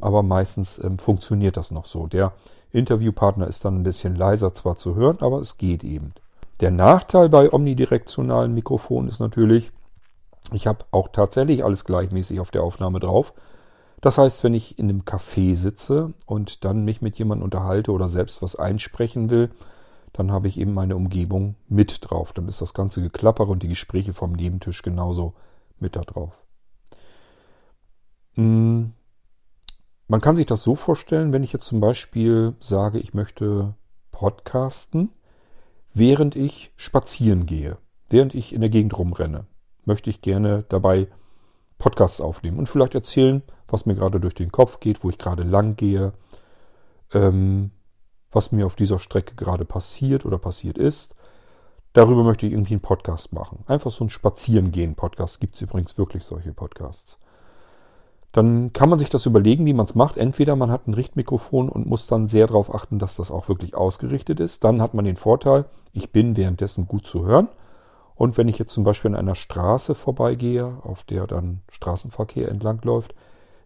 aber 0.01 0.23
meistens 0.23 0.79
ähm, 0.83 0.99
funktioniert 0.99 1.57
das 1.57 1.71
noch 1.71 1.87
so. 1.87 2.07
Der 2.07 2.33
Interviewpartner 2.71 3.47
ist 3.47 3.65
dann 3.65 3.81
ein 3.81 3.83
bisschen 3.83 4.15
leiser 4.15 4.55
zwar 4.55 4.77
zu 4.77 4.95
hören, 4.95 5.19
aber 5.21 5.41
es 5.41 5.57
geht 5.57 5.85
eben. 5.85 6.13
Der 6.61 6.71
Nachteil 6.71 7.29
bei 7.29 7.53
omnidirektionalen 7.53 8.53
Mikrofonen 8.53 9.09
ist 9.09 9.21
natürlich, 9.21 9.73
ich 10.53 10.67
habe 10.67 10.85
auch 10.91 11.09
tatsächlich 11.09 11.65
alles 11.65 11.85
gleichmäßig 11.85 12.41
auf 12.41 12.51
der 12.51 12.63
Aufnahme 12.63 13.01
drauf. 13.01 13.33
Das 14.01 14.19
heißt, 14.19 14.45
wenn 14.45 14.55
ich 14.55 14.79
in 14.79 14.89
einem 14.89 15.03
Café 15.03 15.57
sitze 15.57 16.13
und 16.27 16.65
dann 16.65 16.85
mich 16.85 17.03
mit 17.03 17.19
jemandem 17.19 17.45
unterhalte 17.45 17.93
oder 17.93 18.09
selbst 18.09 18.43
was 18.43 18.55
einsprechen 18.55 19.31
will, 19.31 19.51
dann 20.13 20.33
habe 20.33 20.49
ich 20.49 20.59
eben 20.59 20.75
meine 20.75 20.97
Umgebung 20.97 21.57
mit 21.69 21.99
drauf. 22.03 22.33
Dann 22.33 22.49
ist 22.49 22.61
das 22.61 22.75
ganze 22.75 23.03
Geklapper 23.03 23.49
und 23.49 23.63
die 23.63 23.69
Gespräche 23.69 24.13
vom 24.13 24.33
Nebentisch 24.33 24.83
genauso 24.83 25.35
mit 25.79 25.97
da 25.97 26.03
drauf. 26.03 26.33
Hm, 28.35 28.93
man 30.07 30.21
kann 30.21 30.37
sich 30.37 30.47
das 30.47 30.63
so 30.63 30.75
vorstellen, 30.75 31.33
wenn 31.33 31.43
ich 31.43 31.53
jetzt 31.53 31.67
zum 31.67 31.81
Beispiel 31.81 32.55
sage, 32.61 32.99
ich 32.99 33.13
möchte 33.15 33.75
podcasten, 34.11 35.11
während 35.93 36.35
ich 36.35 36.73
spazieren 36.77 37.47
gehe, 37.47 37.77
während 38.09 38.35
ich 38.35 38.55
in 38.55 38.61
der 38.61 38.71
Gegend 38.71 38.97
rumrenne, 38.97 39.47
möchte 39.85 40.11
ich 40.11 40.23
gerne 40.23 40.65
dabei 40.69 41.09
Podcasts 41.79 42.21
aufnehmen 42.21 42.59
und 42.59 42.69
vielleicht 42.69 42.95
erzählen, 42.95 43.43
was 43.69 43.87
mir 43.87 43.95
gerade 43.95 44.19
durch 44.19 44.35
den 44.35 44.51
Kopf 44.51 44.81
geht, 44.81 45.05
wo 45.05 45.11
ich 45.11 45.19
gerade 45.19 45.43
lang 45.43 45.77
gehe, 45.77 46.13
ähm, 47.13 47.71
was 48.33 48.53
mir 48.53 48.67
auf 48.67 48.75
dieser 48.75 48.99
Strecke 48.99 49.35
gerade 49.35 49.65
passiert 49.65 50.25
oder 50.27 50.39
passiert 50.39 50.79
ist. 50.79 51.15
Darüber 51.93 52.23
möchte 52.23 52.47
ich 52.47 52.53
irgendwie 52.53 52.75
einen 52.75 52.81
Podcast 52.81 53.33
machen. 53.33 53.65
Einfach 53.67 53.91
so 53.91 54.05
ein 54.05 54.11
Spazierengehen-Podcast. 54.11 55.41
Gibt 55.41 55.55
es 55.55 55.63
übrigens 55.63 55.97
wirklich 55.97 56.25
solche 56.25 56.53
Podcasts. 56.53 57.19
Dann 58.33 58.73
kann 58.75 58.91
man 58.91 58.99
sich 58.99 59.09
das 59.09 59.27
überlegen, 59.27 59.65
wie 59.65 59.73
man 59.73 59.87
es 59.87 59.95
macht. 59.95 60.19
Entweder 60.19 60.55
man 60.55 60.71
hat 60.71 60.87
ein 60.87 60.95
Richtmikrofon 60.95 61.69
und 61.69 61.87
muss 61.87 62.07
dann 62.07 62.29
sehr 62.29 62.47
darauf 62.47 62.75
achten, 62.75 62.99
dass 62.99 63.17
das 63.17 63.31
auch 63.31 63.49
wirklich 63.49 63.75
ausgerichtet 63.75 64.39
ist. 64.39 64.63
Dann 64.65 64.83
hat 64.83 64.93
man 64.95 65.07
den 65.07 65.17
Vorteil, 65.17 65.65
ich 65.93 66.13
bin 66.13 66.37
währenddessen 66.37 66.87
gut 66.87 67.07
zu 67.07 67.25
hören. 67.25 67.49
Und 68.15 68.37
wenn 68.37 68.49
ich 68.49 68.59
jetzt 68.59 68.75
zum 68.75 68.85
Beispiel 68.85 69.13
an 69.13 69.17
einer 69.17 69.35
Straße 69.35 69.95
vorbeigehe, 69.95 70.79
auf 70.83 71.05
der 71.05 71.27
dann 71.27 71.63
Straßenverkehr 71.71 72.49
entlang 72.49 72.81
läuft, 72.83 73.15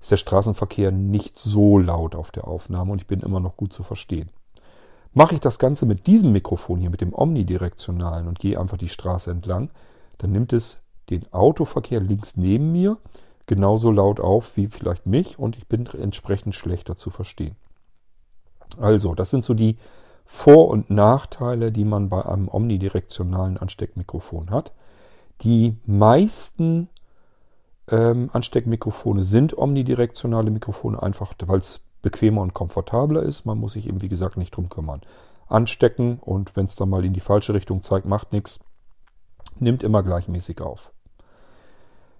ist 0.00 0.10
der 0.10 0.16
Straßenverkehr 0.16 0.92
nicht 0.92 1.38
so 1.38 1.78
laut 1.78 2.14
auf 2.14 2.30
der 2.30 2.46
Aufnahme 2.46 2.92
und 2.92 3.00
ich 3.00 3.06
bin 3.06 3.20
immer 3.20 3.40
noch 3.40 3.56
gut 3.56 3.72
zu 3.72 3.82
verstehen. 3.82 4.30
Mache 5.14 5.34
ich 5.34 5.40
das 5.40 5.58
Ganze 5.58 5.84
mit 5.84 6.06
diesem 6.06 6.32
Mikrofon 6.32 6.80
hier, 6.80 6.90
mit 6.90 7.00
dem 7.00 7.14
omnidirektionalen 7.14 8.26
und 8.26 8.38
gehe 8.38 8.58
einfach 8.58 8.78
die 8.78 8.88
Straße 8.88 9.30
entlang, 9.30 9.70
dann 10.18 10.32
nimmt 10.32 10.52
es 10.52 10.80
den 11.10 11.30
Autoverkehr 11.32 12.00
links 12.00 12.36
neben 12.36 12.72
mir 12.72 12.96
genauso 13.46 13.90
laut 13.90 14.20
auf 14.20 14.56
wie 14.56 14.68
vielleicht 14.68 15.06
mich 15.06 15.38
und 15.38 15.56
ich 15.56 15.66
bin 15.66 15.86
entsprechend 15.86 16.54
schlechter 16.54 16.96
zu 16.96 17.10
verstehen. 17.10 17.56
Also, 18.78 19.14
das 19.14 19.30
sind 19.30 19.44
so 19.44 19.52
die 19.52 19.76
Vor- 20.24 20.68
und 20.68 20.88
Nachteile, 20.88 21.72
die 21.72 21.84
man 21.84 22.08
bei 22.08 22.24
einem 22.24 22.48
omnidirektionalen 22.48 23.58
Ansteckmikrofon 23.58 24.50
hat. 24.50 24.72
Die 25.42 25.76
meisten 25.84 26.88
ähm, 27.88 28.30
Ansteckmikrofone 28.32 29.24
sind 29.24 29.58
omnidirektionale 29.58 30.50
Mikrofone, 30.50 31.02
einfach 31.02 31.34
weil 31.44 31.58
es 31.58 31.80
bequemer 32.02 32.42
und 32.42 32.54
komfortabler 32.54 33.22
ist. 33.22 33.46
Man 33.46 33.58
muss 33.58 33.72
sich 33.72 33.86
eben, 33.86 34.02
wie 34.02 34.08
gesagt, 34.08 34.36
nicht 34.36 34.54
drum 34.56 34.68
kümmern. 34.68 35.00
Anstecken 35.48 36.18
und 36.18 36.56
wenn 36.56 36.66
es 36.66 36.76
dann 36.76 36.88
mal 36.88 37.04
in 37.04 37.12
die 37.12 37.20
falsche 37.20 37.54
Richtung 37.54 37.82
zeigt, 37.82 38.06
macht 38.06 38.32
nichts. 38.32 38.58
Nimmt 39.58 39.82
immer 39.82 40.02
gleichmäßig 40.02 40.60
auf. 40.60 40.92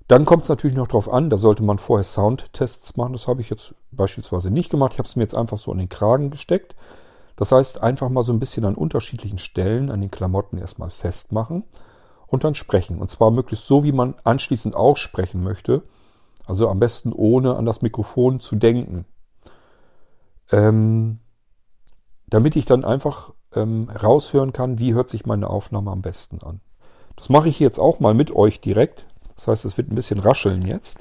Dann 0.09 0.25
kommt 0.25 0.43
es 0.43 0.49
natürlich 0.49 0.77
noch 0.77 0.89
darauf 0.89 1.11
an, 1.11 1.31
da 1.31 1.39
sollte 1.39 1.63
man 1.63 1.79
vorher 1.79 2.05
Soundtests 2.05 2.97
machen. 2.97 3.13
Das 3.13 3.29
habe 3.29 3.41
ich 3.41 3.51
jetzt 3.51 3.75
beispielsweise 3.93 4.51
nicht 4.51 4.71
gemacht. 4.71 4.93
Ich 4.93 4.99
habe 4.99 5.07
es 5.07 5.17
mir 5.17 5.23
jetzt 5.23 5.35
einfach 5.35 5.59
so 5.59 5.73
an 5.73 5.79
den 5.79 5.89
Kragen 5.89 6.31
gesteckt. 6.31 6.75
Das 7.37 7.51
heißt, 7.51 7.83
einfach 7.83 8.11
mal 8.11 8.23
so 8.23 8.33
ein 8.33 8.41
bisschen 8.41 8.65
an 8.65 8.75
unterschiedlichen 8.75 9.39
Stellen 9.39 9.91
an 9.91 10.01
den 10.01 10.11
Klamotten 10.11 10.59
erstmal 10.59 10.91
festmachen 10.91 11.65
und 12.27 12.45
dann 12.45 12.55
sprechen. 12.55 12.99
Und 12.99 13.11
zwar 13.11 13.31
möglichst 13.31 13.67
so, 13.67 13.85
wie 13.85 13.93
man 13.93 14.15
anschließend 14.25 14.75
auch 14.75 14.97
sprechen 14.97 15.43
möchte. 15.43 15.83
Also 16.47 16.69
am 16.69 16.79
besten 16.79 17.13
ohne 17.13 17.57
an 17.57 17.65
das 17.65 17.83
Mikrofon 17.83 18.41
zu 18.41 18.57
denken. 18.57 19.07
Ähm, 20.53 21.19
damit 22.29 22.57
ich 22.57 22.65
dann 22.65 22.85
einfach 22.85 23.33
ähm, 23.55 23.89
raushören 23.91 24.53
kann, 24.53 24.79
wie 24.79 24.95
hört 24.95 25.11
sich 25.11 25.27
meine 25.27 25.51
Aufnahme 25.51 25.91
am 25.91 26.03
besten 26.03 26.41
an. 26.43 26.61
Das 27.17 27.29
mache 27.29 27.49
ich 27.49 27.61
jetzt 27.61 27.79
auch 27.79 28.01
mal 28.01 28.15
mit 28.15 28.31
euch 28.31 28.61
direkt. 28.61 29.07
Das 29.37 29.49
heißt, 29.49 29.65
es 29.65 29.77
wird 29.77 29.91
ein 29.91 29.95
bisschen 29.95 30.19
rascheln 30.19 30.63
jetzt. 30.63 30.99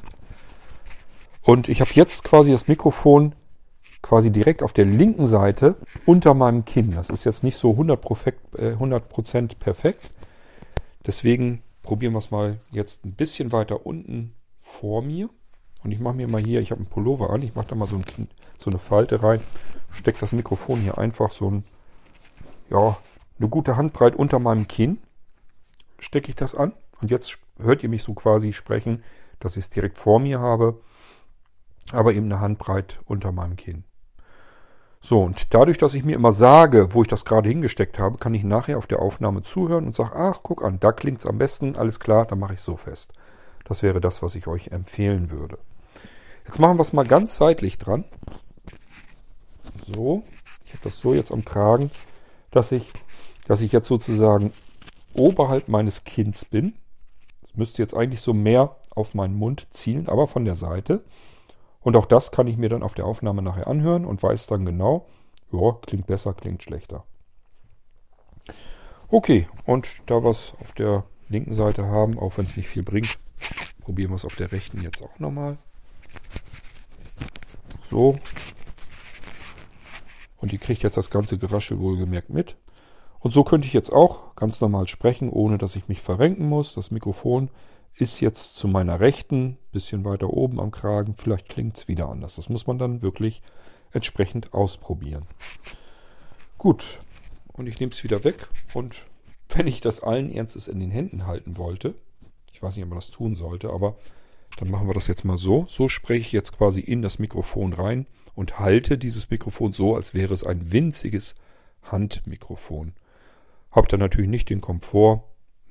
Und 1.44 1.70
ich 1.70 1.82
habe 1.82 1.92
jetzt 1.94 2.24
quasi 2.24 2.52
das 2.52 2.68
Mikrofon 2.68 3.34
quasi 4.02 4.32
direkt 4.32 4.64
auf 4.64 4.74
der 4.74 4.86
linken 4.86 5.28
Seite 5.28 5.76
unter 6.06 6.34
meinem 6.34 6.66
Kinn. 6.66 6.92
Das 6.92 7.10
ist 7.10 7.24
jetzt 7.24 7.44
nicht 7.44 7.58
so 7.58 7.72
100%, 7.72 8.34
äh, 8.58 9.56
perfekt. 9.56 10.12
Deswegen 11.06 11.64
probieren 11.84 12.14
wir 12.14 12.20
es 12.20 12.32
mal 12.32 12.58
jetzt 12.72 13.06
ein 13.06 13.14
bisschen 13.14 13.52
weiter 13.52 13.86
unten 13.86 14.34
vor 14.62 15.02
mir. 15.02 15.30
Und 15.84 15.92
ich 15.92 16.00
mache 16.00 16.16
mir 16.16 16.28
mal 16.28 16.42
hier, 16.42 16.62
ich 16.62 16.72
habe 16.72 16.80
einen 16.80 16.90
Pullover 16.90 17.32
an, 17.32 17.42
ich 17.42 17.56
mache 17.56 17.68
da 17.70 17.76
mal 17.76 17.88
so, 17.88 17.96
ein, 17.96 18.28
so 18.62 18.70
eine 18.70 18.80
Falte 18.80 19.24
rein, 19.24 19.42
stecke 19.92 20.20
das 20.20 20.32
Mikrofon 20.32 20.82
hier 20.82 20.98
einfach 20.98 21.32
so 21.32 21.50
ein, 21.50 21.64
ja, 22.70 22.98
eine 23.40 23.50
gute 23.50 23.76
Handbreit 23.76 24.16
unter 24.16 24.40
meinem 24.40 24.68
Kinn, 24.68 25.00
stecke 26.00 26.30
ich 26.30 26.36
das 26.36 26.56
an. 26.56 26.74
Und 27.02 27.12
jetzt 27.12 27.38
hört 27.60 27.84
ihr 27.84 27.90
mich 27.90 28.04
so 28.04 28.14
quasi 28.14 28.54
sprechen, 28.54 29.04
dass 29.40 29.58
ich 29.58 29.66
es 29.66 29.70
direkt 29.70 29.98
vor 29.98 30.20
mir 30.20 30.40
habe, 30.40 30.80
aber 31.92 32.14
eben 32.14 32.26
eine 32.26 32.40
Handbreit 32.40 33.00
unter 33.06 33.32
meinem 33.32 33.56
Kinn. 33.56 33.84
So, 35.04 35.24
und 35.24 35.54
dadurch, 35.56 35.80
dass 35.80 35.96
ich 35.96 36.04
mir 36.04 36.16
immer 36.16 36.32
sage, 36.32 36.94
wo 36.94 37.02
ich 37.02 37.08
das 37.08 37.26
gerade 37.26 37.50
hingesteckt 37.50 37.98
habe, 37.98 38.20
kann 38.20 38.36
ich 38.36 38.44
nachher 38.44 38.78
auf 38.78 38.86
der 38.86 39.00
Aufnahme 39.00 39.42
zuhören 39.42 39.88
und 39.88 39.96
sage, 39.96 40.16
ach, 40.16 40.42
guck 40.44 40.64
an, 40.64 40.80
da 40.80 40.92
klingt 40.92 41.20
es 41.20 41.26
am 41.26 41.40
besten, 41.40 41.76
alles 41.76 42.00
klar, 42.00 42.26
dann 42.26 42.38
mache 42.38 42.54
ich 42.54 42.62
so 42.62 42.76
fest. 42.76 43.12
Das 43.66 43.82
wäre 43.82 44.00
das, 44.00 44.22
was 44.22 44.36
ich 44.36 44.46
euch 44.46 44.68
empfehlen 44.68 45.32
würde. 45.32 45.58
Jetzt 46.46 46.60
machen 46.60 46.78
wir 46.78 46.82
es 46.82 46.94
mal 46.94 47.06
ganz 47.06 47.36
seitlich 47.36 47.80
dran. 47.80 48.04
So, 49.94 50.24
ich 50.66 50.74
habe 50.74 50.84
das 50.84 51.00
so 51.00 51.14
jetzt 51.14 51.32
am 51.32 51.46
Kragen, 51.46 51.92
dass 52.52 52.72
ich, 52.72 52.92
dass 53.48 53.62
ich 53.62 53.72
jetzt 53.72 53.88
sozusagen 53.88 54.54
oberhalb 55.14 55.68
meines 55.68 56.04
Kinns 56.04 56.46
bin. 56.46 56.76
Das 57.42 57.56
müsste 57.56 57.82
jetzt 57.82 57.96
eigentlich 57.96 58.22
so 58.22 58.34
mehr 58.34 58.78
auf 58.92 59.14
meinen 59.14 59.36
Mund 59.36 59.68
zielen, 59.72 60.08
aber 60.08 60.28
von 60.28 60.46
der 60.46 60.56
Seite. 60.56 61.04
Und 61.82 61.96
auch 61.96 62.06
das 62.06 62.32
kann 62.32 62.48
ich 62.48 62.58
mir 62.58 62.70
dann 62.70 62.84
auf 62.84 62.94
der 62.94 63.06
Aufnahme 63.06 63.42
nachher 63.42 63.68
anhören 63.68 64.06
und 64.06 64.22
weiß 64.22 64.48
dann 64.48 64.66
genau, 64.66 65.08
ja, 65.52 65.78
klingt 65.82 66.08
besser, 66.08 66.34
klingt 66.34 66.64
schlechter. 66.64 67.04
Okay, 69.10 69.48
und 69.66 69.90
da 70.06 70.24
wir 70.24 70.30
es 70.30 70.54
auf 70.62 70.72
der 70.74 71.04
linken 71.28 71.56
Seite 71.56 71.86
haben, 71.86 72.18
auch 72.20 72.38
wenn 72.38 72.46
es 72.46 72.56
nicht 72.56 72.68
viel 72.68 72.84
bringt, 72.84 73.18
probieren 73.82 74.12
wir 74.12 74.16
es 74.16 74.26
auf 74.26 74.36
der 74.36 74.52
rechten 74.52 74.82
jetzt 74.82 75.02
auch 75.02 75.20
nochmal. 75.20 75.58
So. 77.90 78.18
Und 80.42 80.52
ihr 80.52 80.60
kriegt 80.60 80.84
jetzt 80.84 80.98
das 80.98 81.10
ganze 81.10 81.38
Geraschel 81.38 81.80
wohlgemerkt 81.80 82.30
mit. 82.30 82.56
Und 83.20 83.32
so 83.32 83.44
könnte 83.44 83.68
ich 83.68 83.74
jetzt 83.74 83.94
auch 83.94 84.36
ganz 84.36 84.60
normal 84.60 84.88
sprechen, 84.88 85.30
ohne 85.30 85.60
dass 85.60 85.76
ich 85.76 85.88
mich 85.88 86.02
verrenken 86.02 86.50
muss. 86.50 86.74
Das 86.74 86.90
Mikrofon 86.90 87.50
ist 87.96 88.20
jetzt 88.20 88.56
zu 88.56 88.68
meiner 88.68 89.00
Rechten, 89.00 89.58
bisschen 89.72 90.04
weiter 90.04 90.32
oben 90.32 90.60
am 90.60 90.72
Kragen. 90.72 91.14
Vielleicht 91.16 91.48
klingt 91.48 91.78
es 91.78 91.88
wieder 91.88 92.10
anders. 92.10 92.36
Das 92.36 92.50
muss 92.50 92.66
man 92.66 92.80
dann 92.80 93.04
wirklich 93.04 93.44
entsprechend 93.92 94.54
ausprobieren. 94.54 95.28
Gut, 96.58 97.00
und 97.54 97.68
ich 97.68 97.80
nehme 97.80 97.92
es 97.92 98.04
wieder 98.04 98.24
weg. 98.24 98.48
Und 98.74 99.06
wenn 99.50 99.68
ich 99.68 99.82
das 99.82 100.00
allen 100.00 100.32
Ernstes 100.32 100.68
in 100.68 100.80
den 100.80 100.92
Händen 100.92 101.28
halten 101.28 101.58
wollte, 101.58 101.94
ich 102.54 102.64
weiß 102.64 102.76
nicht, 102.76 102.84
ob 102.84 102.90
man 102.90 102.98
das 103.00 103.12
tun 103.12 103.36
sollte, 103.36 103.70
aber 103.70 103.96
dann 104.58 104.72
machen 104.72 104.88
wir 104.88 104.94
das 104.96 105.08
jetzt 105.08 105.26
mal 105.26 105.38
so. 105.38 105.66
So 105.68 105.88
spreche 105.90 106.22
ich 106.22 106.32
jetzt 106.32 106.58
quasi 106.58 106.80
in 106.80 107.04
das 107.04 107.20
Mikrofon 107.20 107.74
rein 107.74 108.08
und 108.34 108.60
halte 108.60 108.98
dieses 108.98 109.30
Mikrofon 109.30 109.74
so, 109.74 109.96
als 109.96 110.14
wäre 110.14 110.34
es 110.34 110.44
ein 110.44 110.72
winziges 110.72 111.36
Handmikrofon. 111.84 112.94
Habe 113.72 113.88
dann 113.88 114.00
natürlich 114.00 114.30
nicht 114.30 114.50
den 114.50 114.62
Komfort 114.62 115.24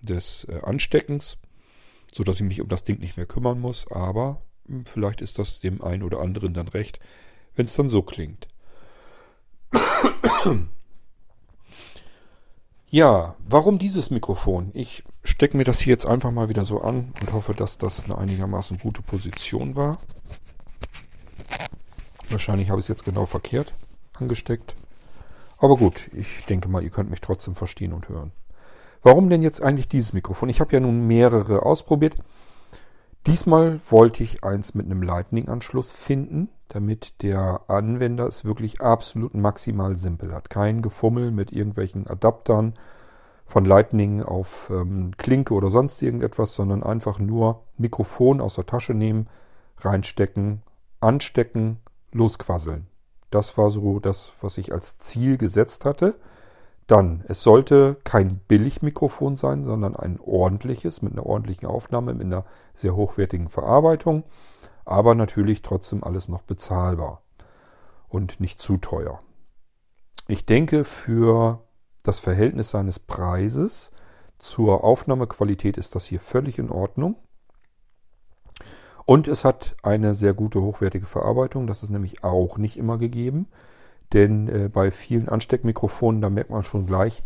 des 0.03 0.45
äh, 0.45 0.61
Ansteckens, 0.63 1.39
so 2.13 2.25
dass 2.25 2.37
ich 2.37 2.47
mich 2.47 2.61
um 2.61 2.69
das 2.69 2.85
Ding 2.85 2.99
nicht 2.99 3.17
mehr 3.17 3.27
kümmern 3.27 3.61
muss, 3.61 3.91
aber 3.91 4.43
hm, 4.67 4.87
vielleicht 4.87 5.21
ist 5.21 5.39
das 5.39 5.61
dem 5.61 5.83
einen 5.83 6.03
oder 6.03 6.21
anderen 6.21 6.55
dann 6.55 6.69
recht, 6.69 7.01
wenn 7.55 7.67
es 7.67 7.75
dann 7.75 7.89
so 7.89 8.03
klingt. 8.03 8.49
Ja, 12.93 13.37
warum 13.47 13.79
dieses 13.79 14.11
Mikrofon? 14.11 14.71
Ich 14.75 15.05
stecke 15.23 15.57
mir 15.57 15.63
das 15.63 15.79
hier 15.79 15.93
jetzt 15.93 16.07
einfach 16.07 16.33
mal 16.33 16.49
wieder 16.49 16.65
so 16.65 16.81
an 16.81 17.13
und 17.21 17.33
hoffe, 17.33 17.55
dass 17.55 17.79
das 17.79 18.03
eine 18.03 18.19
einigermaßen 18.19 18.79
gute 18.79 19.01
Position 19.01 19.77
war. 19.77 20.01
Wahrscheinlich 22.31 22.71
habe 22.71 22.81
ich 22.81 22.85
es 22.85 22.89
jetzt 22.89 23.05
genau 23.05 23.27
verkehrt 23.27 23.75
angesteckt. 24.21 24.77
Aber 25.59 25.77
gut, 25.77 26.11
ich 26.15 26.45
denke 26.47 26.69
mal, 26.69 26.83
ihr 26.83 26.91
könnt 26.91 27.11
mich 27.11 27.21
trotzdem 27.21 27.55
verstehen 27.55 27.93
und 27.93 28.09
hören. 28.09 28.33
Warum 29.03 29.31
denn 29.31 29.43
jetzt 29.43 29.63
eigentlich 29.63 29.89
dieses 29.89 30.13
Mikrofon? 30.13 30.49
Ich 30.49 30.61
habe 30.61 30.73
ja 30.73 30.81
nun 30.81 31.07
mehrere 31.07 31.65
ausprobiert. 31.65 32.17
Diesmal 33.27 33.81
wollte 33.89 34.23
ich 34.23 34.45
eins 34.45 34.75
mit 34.75 34.87
einem 34.87 35.03
Lightning-Anschluss 35.03 35.93
finden, 35.93 36.49
damit 36.69 37.23
der 37.23 37.63
Anwender 37.69 38.27
es 38.27 38.45
wirklich 38.45 38.81
absolut 38.81 39.35
maximal 39.35 39.97
simpel 39.97 40.33
hat. 40.33 40.49
Kein 40.49 40.81
Gefummel 40.81 41.31
mit 41.31 41.53
irgendwelchen 41.53 42.07
Adaptern 42.07 42.75
von 43.45 43.65
Lightning 43.65 44.23
auf 44.23 44.71
ähm, 44.71 45.13
Klinke 45.19 45.53
oder 45.55 45.71
sonst 45.71 46.01
irgendetwas, 46.01 46.55
sondern 46.55 46.83
einfach 46.83 47.19
nur 47.19 47.63
Mikrofon 47.77 48.41
aus 48.41 48.55
der 48.55 48.67
Tasche 48.67 48.95
nehmen, 48.95 49.29
reinstecken, 49.79 50.63
anstecken, 51.01 51.79
losquasseln. 52.13 52.87
Das 53.31 53.57
war 53.57 53.71
so 53.71 54.01
das, 54.01 54.33
was 54.41 54.59
ich 54.59 54.73
als 54.73 54.99
Ziel 54.99 55.39
gesetzt 55.39 55.85
hatte. 55.85 56.15
Dann, 56.87 57.25
es 57.29 57.43
sollte 57.43 57.97
kein 58.03 58.39
Billigmikrofon 58.49 59.37
sein, 59.37 59.65
sondern 59.65 59.95
ein 59.95 60.19
ordentliches 60.19 61.03
mit 61.03 61.13
einer 61.13 61.25
ordentlichen 61.25 61.67
Aufnahme, 61.67 62.15
mit 62.15 62.27
einer 62.27 62.45
sehr 62.75 62.97
hochwertigen 62.97 63.49
Verarbeitung, 63.49 64.25
aber 64.85 65.15
natürlich 65.15 65.63
trotzdem 65.63 66.03
alles 66.03 66.29
noch 66.29 66.43
bezahlbar 66.43 67.23
und 68.09 68.41
nicht 68.41 68.61
zu 68.61 68.77
teuer. 68.77 69.21
Ich 70.27 70.47
denke, 70.47 70.85
für 70.85 71.65
das 72.03 72.19
Verhältnis 72.19 72.71
seines 72.71 72.99
Preises 72.99 73.93
zur 74.39 74.83
Aufnahmequalität 74.83 75.79
ist 75.79 75.95
das 75.95 76.07
hier 76.07 76.21
völlig 76.21 76.59
in 76.59 76.71
Ordnung. 76.71 77.17
Und 79.05 79.29
es 79.29 79.45
hat 79.45 79.77
eine 79.83 80.15
sehr 80.15 80.35
gute 80.35 80.61
hochwertige 80.63 81.07
Verarbeitung. 81.07 81.67
Das 81.67 81.83
ist 81.83 81.91
nämlich 81.91 82.23
auch 82.25 82.59
nicht 82.59 82.77
immer 82.77 82.99
gegeben. 82.99 83.47
Denn 84.13 84.49
äh, 84.49 84.69
bei 84.69 84.91
vielen 84.91 85.29
Ansteckmikrofonen, 85.29 86.21
da 86.21 86.31
merkt 86.31 86.51
man 86.51 86.63
schon 86.63 86.87
gleich, 86.87 87.23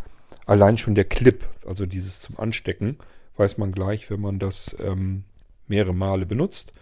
allein 0.46 0.78
schon 0.78 0.94
der 0.94 1.04
Clip, 1.04 1.48
also 1.66 1.86
dieses 1.86 2.20
zum 2.20 2.38
Anstecken, 2.38 2.98
weiß 3.36 3.58
man 3.58 3.72
gleich, 3.72 4.10
wenn 4.10 4.20
man 4.20 4.38
das 4.38 4.76
ähm, 4.78 5.24
mehrere 5.66 5.94
Male 5.94 6.26
benutzt, 6.26 6.72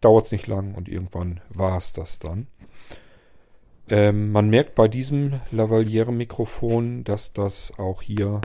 dauert 0.00 0.26
es 0.26 0.32
nicht 0.32 0.46
lang 0.46 0.74
und 0.74 0.88
irgendwann 0.88 1.40
war 1.48 1.76
es 1.76 1.92
das 1.92 2.18
dann. 2.18 2.46
Ähm, 3.88 4.32
man 4.32 4.50
merkt 4.50 4.74
bei 4.74 4.86
diesem 4.86 5.40
Lavaliere-Mikrofon, 5.50 7.04
dass 7.04 7.32
das 7.32 7.72
auch 7.78 8.02
hier 8.02 8.40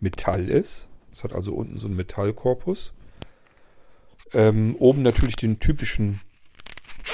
Metall 0.00 0.48
ist. 0.48 0.88
Es 1.12 1.22
hat 1.22 1.34
also 1.34 1.54
unten 1.54 1.76
so 1.76 1.86
einen 1.86 1.96
Metallkorpus. 1.96 2.94
Ähm, 4.32 4.76
oben 4.78 5.02
natürlich 5.02 5.36
den 5.36 5.58
typischen 5.60 6.20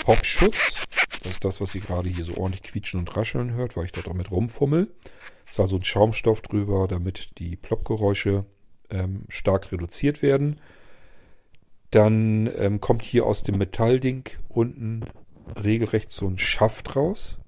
Popschutz. 0.04 0.86
Das 1.22 1.32
ist 1.32 1.44
das, 1.44 1.60
was 1.60 1.74
ihr 1.74 1.80
gerade 1.80 2.08
hier 2.08 2.24
so 2.24 2.36
ordentlich 2.36 2.62
quietschen 2.62 2.98
und 2.98 3.16
rascheln 3.16 3.52
hört, 3.52 3.76
weil 3.76 3.84
ich 3.84 3.92
da 3.92 4.02
damit 4.02 4.30
rumfummel. 4.30 4.88
Ist 5.48 5.60
also 5.60 5.76
ein 5.76 5.84
Schaumstoff 5.84 6.40
drüber, 6.40 6.88
damit 6.88 7.38
die 7.38 7.56
Ploppgeräusche 7.56 8.44
ähm, 8.90 9.24
stark 9.28 9.70
reduziert 9.70 10.22
werden. 10.22 10.58
Dann 11.90 12.50
ähm, 12.56 12.80
kommt 12.80 13.02
hier 13.02 13.26
aus 13.26 13.42
dem 13.42 13.58
Metallding 13.58 14.24
unten 14.48 15.04
regelrecht 15.62 16.10
so 16.10 16.26
ein 16.26 16.38
Schaft 16.38 16.96
raus, 16.96 17.38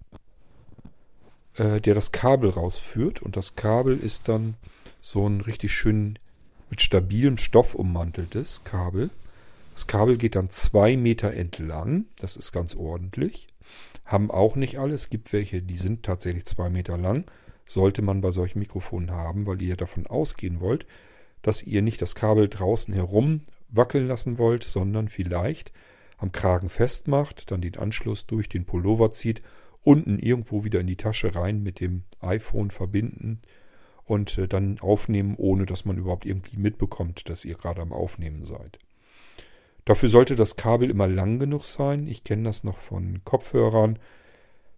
äh, 1.57 1.81
der 1.81 1.95
das 1.95 2.13
Kabel 2.13 2.51
rausführt. 2.51 3.23
Und 3.23 3.37
das 3.37 3.57
Kabel 3.57 3.99
ist 3.99 4.29
dann 4.29 4.55
so 5.01 5.27
ein 5.27 5.41
richtig 5.41 5.73
schön 5.73 6.19
mit 6.71 6.83
stabilem 6.83 7.39
Stoff 7.39 7.75
ummanteltes 7.75 8.63
Kabel. 8.65 9.11
Das 9.75 9.89
Kabel 9.89 10.17
geht 10.17 10.37
dann 10.37 10.51
zwei 10.51 10.97
Meter 10.97 11.33
entlang. 11.33 12.07
Das 12.21 12.37
ist 12.37 12.53
ganz 12.53 12.77
ordentlich. 12.77 13.49
Haben 14.05 14.31
auch 14.31 14.55
nicht 14.55 14.79
alle. 14.79 14.95
Es 14.95 15.11
gibt 15.11 15.33
welche, 15.33 15.63
die 15.63 15.77
sind 15.77 16.05
tatsächlich 16.05 16.47
zwei 16.47 16.71
Meter 16.71 16.97
lang. 16.97 17.25
Sollte 17.67 18.01
man 18.01 18.21
bei 18.21 18.31
solchen 18.31 18.61
Mikrofonen 18.61 19.11
haben, 19.11 19.47
weil 19.47 19.61
ihr 19.61 19.77
davon 19.77 20.07
ausgehen 20.07 20.61
wollt, 20.61 20.87
dass 21.43 21.63
ihr 21.63 21.83
nicht 21.83 22.01
das 22.01 22.15
Kabel 22.15 22.49
draußen 22.49 22.95
herum 22.95 23.41
wackeln 23.69 24.07
lassen 24.07 24.39
wollt, 24.39 24.63
sondern 24.63 25.09
vielleicht 25.09 25.73
am 26.19 26.31
Kragen 26.31 26.69
festmacht, 26.69 27.51
dann 27.51 27.61
den 27.61 27.77
Anschluss 27.77 28.27
durch 28.27 28.49
den 28.49 28.67
Pullover 28.67 29.13
zieht, 29.13 29.43
unten 29.83 30.21
irgendwo 30.21 30.63
wieder 30.63 30.81
in 30.81 30.87
die 30.87 30.97
Tasche 30.97 31.35
rein 31.35 31.63
mit 31.63 31.81
dem 31.81 32.05
iPhone 32.21 32.71
verbinden 32.71 33.43
und 34.05 34.39
äh, 34.39 34.47
dann 34.47 34.79
aufnehmen, 34.79 35.35
ohne 35.37 35.67
dass 35.67 35.85
man 35.85 35.99
überhaupt 35.99 36.27
irgendwie 36.27 36.59
mitbekommt, 36.59 37.29
dass 37.29 37.45
ihr 37.45 37.57
gerade 37.57 37.83
am 37.83 37.93
Aufnehmen 37.93 38.45
seid. 38.45 38.79
Dafür 39.85 40.09
sollte 40.09 40.35
das 40.35 40.57
Kabel 40.57 40.91
immer 40.91 41.07
lang 41.07 41.39
genug 41.39 41.65
sein. 41.65 42.07
Ich 42.07 42.25
kenne 42.25 42.45
das 42.45 42.65
noch 42.65 42.79
von 42.79 43.21
Kopfhörern. 43.25 43.99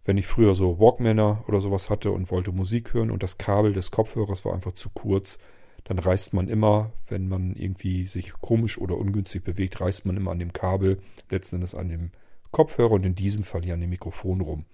Wenn 0.04 0.18
ich 0.18 0.26
früher 0.26 0.54
so 0.54 0.78
Walkmaner 0.78 1.44
oder 1.48 1.60
sowas 1.60 1.90
hatte 1.90 2.10
und 2.10 2.30
wollte 2.30 2.52
Musik 2.52 2.94
hören 2.94 3.10
und 3.10 3.22
das 3.22 3.38
Kabel 3.38 3.72
des 3.72 3.90
Kopfhörers 3.90 4.44
war 4.44 4.54
einfach 4.54 4.72
zu 4.72 4.88
kurz, 4.90 5.38
dann 5.84 5.98
reißt 5.98 6.34
man 6.34 6.48
immer, 6.48 6.92
wenn 7.06 7.28
man 7.28 7.54
irgendwie 7.54 8.06
sich 8.06 8.32
komisch 8.32 8.78
oder 8.78 8.96
ungünstig 8.96 9.44
bewegt, 9.44 9.80
reißt 9.80 10.06
man 10.06 10.16
immer 10.16 10.32
an 10.32 10.40
dem 10.40 10.52
Kabel, 10.52 10.98
letzten 11.30 11.56
Endes 11.56 11.76
an 11.76 11.88
dem 11.88 12.10
Kopfhörer 12.50 12.92
und 12.92 13.06
in 13.06 13.14
diesem 13.14 13.44
Fall 13.44 13.62
hier 13.62 13.74
an 13.74 13.80
dem 13.80 13.90
Mikrofon 13.90 14.40
rum. 14.40 14.64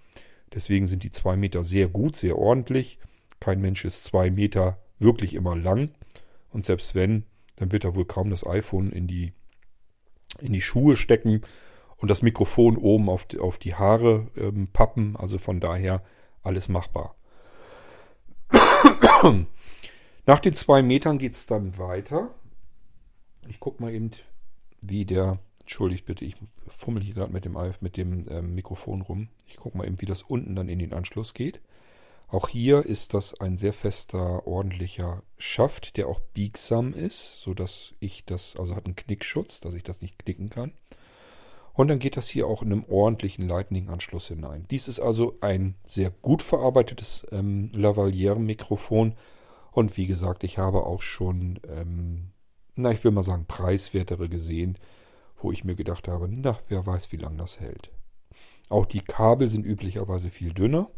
Deswegen 0.53 0.87
sind 0.87 1.03
die 1.03 1.11
zwei 1.11 1.35
Meter 1.35 1.63
sehr 1.63 1.87
gut, 1.87 2.15
sehr 2.15 2.37
ordentlich. 2.37 2.97
Kein 3.39 3.61
Mensch 3.61 3.85
ist 3.85 4.03
zwei 4.03 4.31
Meter 4.31 4.79
wirklich 4.97 5.35
immer 5.35 5.55
lang. 5.55 5.89
Und 6.49 6.65
selbst 6.65 6.95
wenn, 6.95 7.25
dann 7.57 7.71
wird 7.71 7.83
er 7.83 7.95
wohl 7.95 8.05
kaum 8.05 8.29
das 8.29 8.45
iPhone 8.45 8.91
in 8.91 9.07
die 9.07 9.33
in 10.39 10.53
die 10.53 10.61
Schuhe 10.61 10.95
stecken 10.95 11.41
und 11.97 12.09
das 12.09 12.21
Mikrofon 12.21 12.77
oben 12.77 13.09
auf 13.09 13.25
die, 13.25 13.39
auf 13.39 13.57
die 13.57 13.75
Haare 13.75 14.27
ähm, 14.35 14.67
pappen. 14.71 15.15
Also 15.15 15.37
von 15.37 15.59
daher 15.59 16.03
alles 16.41 16.69
machbar. 16.69 17.15
Nach 20.25 20.39
den 20.39 20.53
zwei 20.53 20.81
Metern 20.81 21.17
geht 21.17 21.33
es 21.33 21.45
dann 21.45 21.77
weiter. 21.77 22.29
Ich 23.47 23.59
gucke 23.59 23.81
mal 23.81 23.93
eben, 23.93 24.11
wie 24.81 25.05
der. 25.05 25.39
Entschuldigt 25.61 26.05
bitte, 26.05 26.25
ich 26.25 26.35
fummel 26.67 27.01
hier 27.01 27.13
gerade 27.13 27.31
mit 27.31 27.45
dem, 27.45 27.57
mit 27.79 27.95
dem 27.95 28.27
ähm, 28.29 28.53
Mikrofon 28.53 29.01
rum. 29.01 29.29
Ich 29.47 29.55
gucke 29.55 29.77
mal 29.77 29.87
eben, 29.87 30.01
wie 30.01 30.05
das 30.05 30.21
unten 30.21 30.57
dann 30.57 30.67
in 30.67 30.77
den 30.77 30.91
Anschluss 30.91 31.33
geht. 31.33 31.61
Auch 32.33 32.49
hier 32.49 32.83
ist 32.83 33.13
das 33.13 33.39
ein 33.39 33.59
sehr 33.59 33.73
fester, 33.73 34.47
ordentlicher 34.47 35.21
Schaft, 35.37 35.97
der 35.97 36.07
auch 36.07 36.19
biegsam 36.19 36.91
ist, 36.91 37.39
so 37.39 37.53
dass 37.53 37.93
ich 37.99 38.25
das, 38.25 38.55
also 38.57 38.75
hat 38.75 38.85
einen 38.87 38.95
Knickschutz, 38.95 39.59
dass 39.59 39.75
ich 39.75 39.83
das 39.83 40.01
nicht 40.01 40.17
knicken 40.17 40.49
kann. 40.49 40.71
Und 41.73 41.89
dann 41.89 41.99
geht 41.99 42.17
das 42.17 42.29
hier 42.29 42.47
auch 42.47 42.63
in 42.63 42.71
einem 42.71 42.85
ordentlichen 42.85 43.47
Lightning-Anschluss 43.47 44.29
hinein. 44.29 44.65
Dies 44.71 44.87
ist 44.87 44.99
also 44.99 45.37
ein 45.41 45.75
sehr 45.85 46.09
gut 46.09 46.41
verarbeitetes 46.41 47.27
ähm, 47.31 47.69
Lavalier-Mikrofon. 47.71 49.13
Und 49.71 49.95
wie 49.97 50.07
gesagt, 50.07 50.43
ich 50.43 50.57
habe 50.57 50.87
auch 50.87 51.03
schon, 51.03 51.59
ähm, 51.69 52.31
na, 52.73 52.89
ich 52.89 53.03
will 53.03 53.11
mal 53.11 53.21
sagen, 53.21 53.45
preiswertere 53.45 54.27
gesehen, 54.27 54.79
wo 55.37 55.51
ich 55.51 55.63
mir 55.63 55.75
gedacht 55.75 56.07
habe, 56.07 56.27
na, 56.27 56.57
wer 56.67 56.83
weiß, 56.83 57.11
wie 57.11 57.17
lange 57.17 57.37
das 57.37 57.59
hält. 57.59 57.91
Auch 58.69 58.87
die 58.87 59.01
Kabel 59.01 59.49
sind 59.49 59.67
üblicherweise 59.67 60.31
viel 60.31 60.51
dünner. 60.51 60.89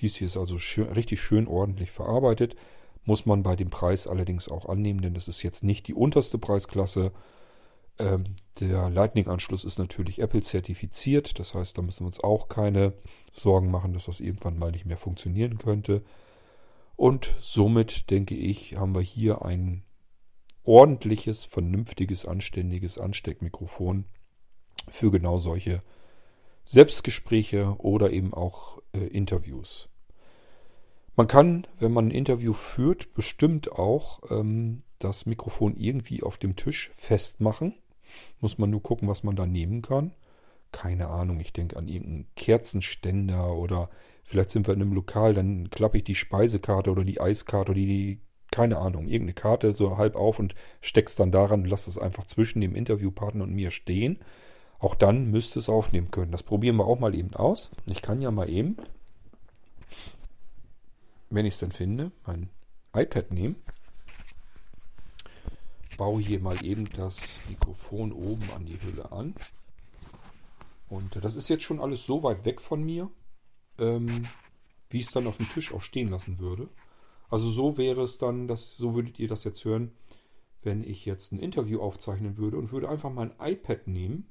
Dies 0.00 0.16
hier 0.16 0.26
ist 0.26 0.36
also 0.36 0.58
schön, 0.58 0.88
richtig 0.88 1.20
schön 1.20 1.46
ordentlich 1.46 1.90
verarbeitet. 1.90 2.56
Muss 3.04 3.26
man 3.26 3.42
bei 3.42 3.54
dem 3.54 3.70
Preis 3.70 4.06
allerdings 4.06 4.48
auch 4.48 4.66
annehmen, 4.66 5.02
denn 5.02 5.14
das 5.14 5.28
ist 5.28 5.42
jetzt 5.42 5.62
nicht 5.62 5.88
die 5.88 5.94
unterste 5.94 6.38
Preisklasse. 6.38 7.12
Ähm, 7.98 8.24
der 8.60 8.90
Lightning-Anschluss 8.90 9.64
ist 9.64 9.78
natürlich 9.78 10.20
Apple 10.20 10.42
zertifiziert. 10.42 11.38
Das 11.38 11.54
heißt, 11.54 11.76
da 11.76 11.82
müssen 11.82 12.00
wir 12.00 12.06
uns 12.06 12.20
auch 12.20 12.48
keine 12.48 12.94
Sorgen 13.32 13.70
machen, 13.70 13.92
dass 13.92 14.06
das 14.06 14.20
irgendwann 14.20 14.58
mal 14.58 14.72
nicht 14.72 14.86
mehr 14.86 14.96
funktionieren 14.96 15.58
könnte. 15.58 16.02
Und 16.96 17.34
somit 17.40 18.10
denke 18.10 18.34
ich, 18.34 18.76
haben 18.76 18.94
wir 18.94 19.02
hier 19.02 19.44
ein 19.44 19.84
ordentliches, 20.62 21.44
vernünftiges, 21.44 22.24
anständiges 22.24 22.98
Ansteckmikrofon 22.98 24.06
für 24.88 25.10
genau 25.10 25.38
solche 25.38 25.82
Selbstgespräche 26.64 27.76
oder 27.78 28.10
eben 28.10 28.32
auch 28.32 28.80
äh, 28.92 29.06
Interviews. 29.06 29.88
Man 31.16 31.26
kann, 31.28 31.66
wenn 31.78 31.92
man 31.92 32.08
ein 32.08 32.10
Interview 32.10 32.52
führt, 32.52 33.14
bestimmt 33.14 33.70
auch 33.70 34.20
ähm, 34.30 34.82
das 34.98 35.26
Mikrofon 35.26 35.76
irgendwie 35.76 36.22
auf 36.22 36.38
dem 36.38 36.56
Tisch 36.56 36.90
festmachen. 36.96 37.74
Muss 38.40 38.58
man 38.58 38.70
nur 38.70 38.82
gucken, 38.82 39.08
was 39.08 39.22
man 39.22 39.36
da 39.36 39.46
nehmen 39.46 39.82
kann. 39.82 40.12
Keine 40.72 41.08
Ahnung, 41.08 41.38
ich 41.38 41.52
denke 41.52 41.76
an 41.76 41.86
irgendeinen 41.86 42.26
Kerzenständer 42.34 43.54
oder 43.54 43.90
vielleicht 44.24 44.50
sind 44.50 44.66
wir 44.66 44.74
in 44.74 44.82
einem 44.82 44.92
Lokal, 44.92 45.34
dann 45.34 45.70
klappe 45.70 45.98
ich 45.98 46.04
die 46.04 46.16
Speisekarte 46.16 46.90
oder 46.90 47.04
die 47.04 47.20
Eiskarte 47.20 47.70
oder 47.70 47.80
die, 47.80 48.20
keine 48.50 48.78
Ahnung, 48.78 49.06
irgendeine 49.06 49.34
Karte 49.34 49.72
so 49.72 49.96
halb 49.98 50.16
auf 50.16 50.40
und 50.40 50.56
steck's 50.80 51.14
dann 51.14 51.30
daran 51.30 51.62
und 51.62 51.68
lass 51.68 51.86
es 51.86 51.98
einfach 51.98 52.26
zwischen 52.26 52.60
dem 52.60 52.74
Interviewpartner 52.74 53.44
und 53.44 53.54
mir 53.54 53.70
stehen. 53.70 54.18
Auch 54.78 54.94
dann 54.94 55.30
müsste 55.30 55.58
es 55.58 55.68
aufnehmen 55.68 56.10
können. 56.10 56.32
Das 56.32 56.42
probieren 56.42 56.76
wir 56.76 56.86
auch 56.86 56.98
mal 56.98 57.14
eben 57.14 57.34
aus. 57.34 57.70
Ich 57.86 58.02
kann 58.02 58.20
ja 58.20 58.30
mal 58.30 58.50
eben, 58.50 58.76
wenn 61.30 61.46
ich 61.46 61.54
es 61.54 61.60
dann 61.60 61.72
finde, 61.72 62.12
mein 62.26 62.50
iPad 62.94 63.30
nehmen. 63.32 63.56
Baue 65.96 66.20
hier 66.20 66.40
mal 66.40 66.64
eben 66.64 66.88
das 66.92 67.38
Mikrofon 67.48 68.12
oben 68.12 68.50
an 68.54 68.66
die 68.66 68.80
Hülle 68.80 69.12
an. 69.12 69.34
Und 70.88 71.24
das 71.24 71.34
ist 71.34 71.48
jetzt 71.48 71.64
schon 71.64 71.80
alles 71.80 72.04
so 72.04 72.22
weit 72.22 72.44
weg 72.44 72.60
von 72.60 72.82
mir, 72.82 73.10
ähm, 73.78 74.26
wie 74.90 75.00
ich 75.00 75.06
es 75.06 75.12
dann 75.12 75.26
auf 75.26 75.38
dem 75.38 75.48
Tisch 75.48 75.72
auch 75.72 75.82
stehen 75.82 76.10
lassen 76.10 76.38
würde. 76.38 76.68
Also 77.30 77.50
so 77.50 77.76
wäre 77.76 78.02
es 78.02 78.18
dann, 78.18 78.48
dass, 78.48 78.76
so 78.76 78.94
würdet 78.94 79.18
ihr 79.18 79.28
das 79.28 79.44
jetzt 79.44 79.64
hören, 79.64 79.92
wenn 80.62 80.84
ich 80.84 81.04
jetzt 81.04 81.32
ein 81.32 81.40
Interview 81.40 81.80
aufzeichnen 81.80 82.36
würde 82.36 82.58
und 82.58 82.72
würde 82.72 82.88
einfach 82.88 83.12
mein 83.12 83.32
iPad 83.40 83.86
nehmen 83.86 84.26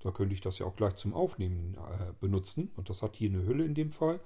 da 0.00 0.10
könnte 0.10 0.34
ich 0.34 0.40
das 0.40 0.58
ja 0.58 0.66
auch 0.66 0.76
gleich 0.76 0.96
zum 0.96 1.14
Aufnehmen 1.14 1.74
äh, 1.74 2.12
benutzen. 2.20 2.70
Und 2.76 2.88
das 2.88 3.02
hat 3.02 3.16
hier 3.16 3.30
eine 3.30 3.44
Hülle 3.44 3.64
in 3.64 3.74
dem 3.74 3.92
Fall. 3.92 4.20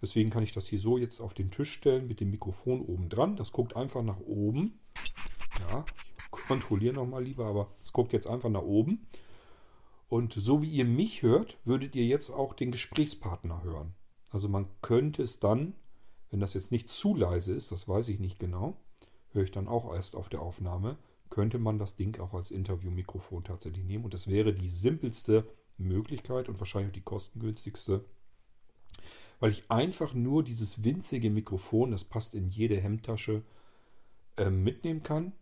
Deswegen 0.00 0.30
kann 0.30 0.42
ich 0.42 0.52
das 0.52 0.66
hier 0.66 0.78
so 0.78 0.96
jetzt 0.96 1.20
auf 1.20 1.34
den 1.34 1.50
Tisch 1.50 1.72
stellen 1.72 2.08
mit 2.08 2.20
dem 2.20 2.30
Mikrofon 2.30 2.80
oben 2.80 3.08
dran. 3.08 3.36
Das 3.36 3.52
guckt 3.52 3.76
einfach 3.76 4.02
nach 4.02 4.20
oben. 4.20 4.80
Ja, 5.68 5.84
ich 6.16 6.30
kontrolliere 6.46 6.94
nochmal 6.94 7.22
lieber, 7.22 7.46
aber 7.46 7.68
es 7.82 7.92
guckt 7.92 8.12
jetzt 8.12 8.26
einfach 8.26 8.48
nach 8.48 8.62
oben. 8.62 9.06
Und 10.08 10.32
so 10.32 10.62
wie 10.62 10.70
ihr 10.70 10.86
mich 10.86 11.22
hört, 11.22 11.58
würdet 11.64 11.94
ihr 11.94 12.06
jetzt 12.06 12.30
auch 12.30 12.54
den 12.54 12.72
Gesprächspartner 12.72 13.62
hören. 13.62 13.94
Also 14.30 14.48
man 14.48 14.66
könnte 14.80 15.22
es 15.22 15.38
dann, 15.38 15.74
wenn 16.30 16.40
das 16.40 16.54
jetzt 16.54 16.72
nicht 16.72 16.88
zu 16.88 17.14
leise 17.14 17.52
ist, 17.52 17.70
das 17.70 17.86
weiß 17.86 18.08
ich 18.08 18.20
nicht 18.20 18.38
genau, 18.38 18.76
höre 19.32 19.44
ich 19.44 19.52
dann 19.52 19.68
auch 19.68 19.92
erst 19.94 20.16
auf 20.16 20.28
der 20.28 20.40
Aufnahme, 20.40 20.96
könnte 21.30 21.58
man 21.58 21.78
das 21.78 21.96
Ding 21.96 22.18
auch 22.20 22.34
als 22.34 22.50
Interviewmikrofon 22.50 23.44
tatsächlich 23.44 23.84
nehmen. 23.84 24.04
Und 24.04 24.14
das 24.14 24.26
wäre 24.26 24.52
die 24.52 24.68
simpelste 24.68 25.46
Möglichkeit 25.78 26.48
und 26.48 26.58
wahrscheinlich 26.58 26.90
auch 26.90 26.94
die 26.94 27.00
kostengünstigste, 27.02 28.04
weil 29.38 29.52
ich 29.52 29.70
einfach 29.70 30.12
nur 30.12 30.44
dieses 30.44 30.84
winzige 30.84 31.30
Mikrofon, 31.30 31.92
das 31.92 32.04
passt 32.04 32.34
in 32.34 32.48
jede 32.48 32.78
Hemdtasche, 32.78 33.42
äh, 34.36 34.50
mitnehmen 34.50 35.02
kann, 35.02 35.32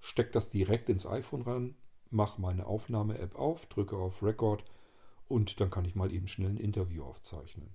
stecke 0.00 0.32
das 0.32 0.50
direkt 0.50 0.88
ins 0.88 1.06
iPhone 1.06 1.42
ran, 1.42 1.74
mache 2.10 2.40
meine 2.40 2.66
Aufnahme-App 2.66 3.36
auf, 3.36 3.66
drücke 3.66 3.96
auf 3.96 4.22
Record 4.22 4.64
und 5.28 5.60
dann 5.60 5.70
kann 5.70 5.84
ich 5.84 5.94
mal 5.94 6.12
eben 6.12 6.28
schnell 6.28 6.50
ein 6.50 6.56
Interview 6.56 7.04
aufzeichnen. 7.04 7.70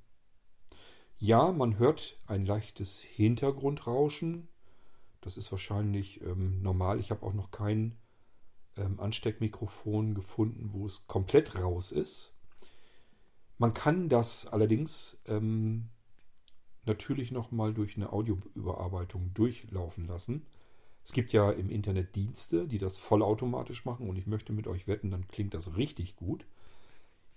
Ja, 1.17 1.51
man 1.51 1.77
hört 1.77 2.17
ein 2.27 2.45
leichtes 2.45 2.99
Hintergrundrauschen, 2.99 4.47
das 5.21 5.37
ist 5.37 5.51
wahrscheinlich 5.51 6.21
ähm, 6.21 6.61
normal. 6.61 6.99
Ich 6.99 7.11
habe 7.11 7.25
auch 7.25 7.33
noch 7.33 7.51
kein 7.51 7.95
ähm, 8.77 8.99
Ansteckmikrofon 8.99 10.15
gefunden, 10.15 10.69
wo 10.73 10.85
es 10.85 11.07
komplett 11.07 11.57
raus 11.59 11.91
ist. 11.91 12.33
Man 13.57 13.73
kann 13.73 14.07
das 14.07 14.47
allerdings 14.47 15.17
ähm, 15.27 15.89
natürlich 16.85 17.31
nochmal 17.31 17.73
durch 17.73 17.97
eine 17.97 18.13
Audioüberarbeitung 18.13 19.33
durchlaufen 19.33 20.07
lassen. 20.07 20.45
Es 21.03 21.11
gibt 21.11 21.33
ja 21.33 21.51
im 21.51 21.69
Internet 21.69 22.15
Dienste, 22.15 22.67
die 22.67 22.77
das 22.77 22.97
vollautomatisch 22.97 23.85
machen 23.85 24.09
und 24.09 24.15
ich 24.17 24.27
möchte 24.27 24.53
mit 24.53 24.67
euch 24.67 24.87
wetten, 24.87 25.11
dann 25.11 25.27
klingt 25.27 25.53
das 25.53 25.75
richtig 25.75 26.15
gut. 26.15 26.45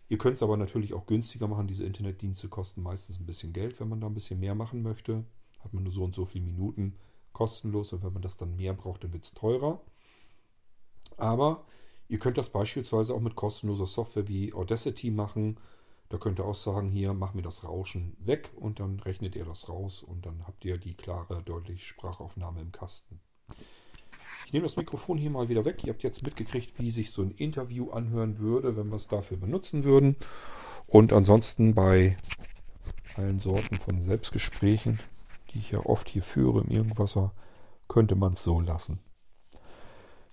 Ihr 0.08 0.18
könnt 0.18 0.36
es 0.36 0.42
aber 0.42 0.56
natürlich 0.56 0.92
auch 0.92 1.06
günstiger 1.06 1.48
machen. 1.48 1.68
Diese 1.68 1.86
Internetdienste 1.86 2.48
kosten 2.48 2.82
meistens 2.82 3.18
ein 3.18 3.24
bisschen 3.24 3.52
Geld, 3.52 3.80
wenn 3.80 3.88
man 3.88 4.00
da 4.00 4.08
ein 4.08 4.14
bisschen 4.14 4.40
mehr 4.40 4.54
machen 4.54 4.82
möchte. 4.82 5.24
Hat 5.64 5.72
man 5.72 5.84
nur 5.84 5.92
so 5.92 6.04
und 6.04 6.14
so 6.14 6.26
viele 6.26 6.44
Minuten 6.44 6.96
kostenlos 7.32 7.92
und 7.92 8.02
wenn 8.04 8.12
man 8.12 8.22
das 8.22 8.36
dann 8.36 8.56
mehr 8.56 8.74
braucht, 8.74 9.04
dann 9.04 9.12
wird 9.12 9.24
es 9.24 9.34
teurer. 9.34 9.80
Aber 11.16 11.64
ihr 12.08 12.18
könnt 12.18 12.38
das 12.38 12.50
beispielsweise 12.50 13.14
auch 13.14 13.20
mit 13.20 13.36
kostenloser 13.36 13.86
Software 13.86 14.28
wie 14.28 14.52
Audacity 14.52 15.10
machen. 15.10 15.58
Da 16.08 16.18
könnt 16.18 16.38
ihr 16.40 16.44
auch 16.44 16.54
sagen, 16.54 16.90
hier, 16.90 17.14
mach 17.14 17.32
mir 17.32 17.42
das 17.42 17.64
Rauschen 17.64 18.16
weg 18.18 18.50
und 18.56 18.80
dann 18.80 19.00
rechnet 19.00 19.34
ihr 19.34 19.44
das 19.44 19.68
raus 19.68 20.02
und 20.02 20.26
dann 20.26 20.46
habt 20.46 20.64
ihr 20.64 20.78
die 20.78 20.94
klare, 20.94 21.42
deutliche 21.42 21.86
Sprachaufnahme 21.86 22.60
im 22.60 22.70
Kasten. 22.70 23.20
Ich 24.46 24.52
nehme 24.52 24.66
das 24.66 24.76
Mikrofon 24.76 25.16
hier 25.16 25.30
mal 25.30 25.48
wieder 25.48 25.64
weg. 25.64 25.82
Ihr 25.84 25.92
habt 25.92 26.02
jetzt 26.02 26.24
mitgekriegt, 26.24 26.78
wie 26.78 26.90
sich 26.90 27.12
so 27.12 27.22
ein 27.22 27.30
Interview 27.30 27.90
anhören 27.90 28.38
würde, 28.38 28.76
wenn 28.76 28.90
wir 28.90 28.96
es 28.96 29.08
dafür 29.08 29.38
benutzen 29.38 29.84
würden. 29.84 30.16
Und 30.86 31.14
ansonsten 31.14 31.74
bei 31.74 32.18
allen 33.16 33.40
Sorten 33.40 33.76
von 33.76 34.04
Selbstgesprächen 34.04 34.98
die 35.52 35.58
ich 35.58 35.70
ja 35.70 35.80
oft 35.80 36.08
hier 36.08 36.22
führe 36.22 36.60
im 36.60 36.70
Irgendwasser, 36.70 37.32
könnte 37.88 38.14
man 38.14 38.34
es 38.34 38.42
so 38.42 38.60
lassen. 38.60 39.00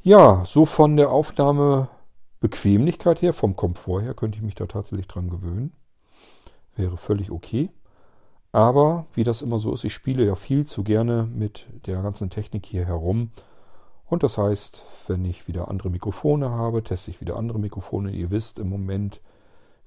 Ja, 0.01 0.45
so 0.45 0.65
von 0.65 0.95
der 0.95 1.11
Aufnahmebequemlichkeit 1.11 3.21
her, 3.21 3.33
vom 3.33 3.57
Komfort 3.57 4.01
her, 4.01 4.13
könnte 4.13 4.37
ich 4.37 4.43
mich 4.43 4.55
da 4.55 4.65
tatsächlich 4.65 5.07
dran 5.07 5.29
gewöhnen. 5.29 5.73
Wäre 6.75 6.95
völlig 6.95 7.31
okay. 7.31 7.69
Aber 8.51 9.05
wie 9.13 9.23
das 9.23 9.41
immer 9.41 9.59
so 9.59 9.73
ist, 9.73 9.83
ich 9.83 9.93
spiele 9.93 10.25
ja 10.25 10.35
viel 10.35 10.65
zu 10.65 10.83
gerne 10.83 11.27
mit 11.31 11.67
der 11.85 12.01
ganzen 12.01 12.29
Technik 12.29 12.65
hier 12.65 12.85
herum. 12.85 13.31
Und 14.05 14.23
das 14.23 14.37
heißt, 14.37 14.83
wenn 15.07 15.23
ich 15.25 15.47
wieder 15.47 15.67
andere 15.67 15.89
Mikrofone 15.89 16.49
habe, 16.49 16.83
teste 16.83 17.11
ich 17.11 17.21
wieder 17.21 17.35
andere 17.35 17.59
Mikrofone. 17.59 18.11
Ihr 18.11 18.31
wisst, 18.31 18.57
im 18.57 18.69
Moment 18.69 19.21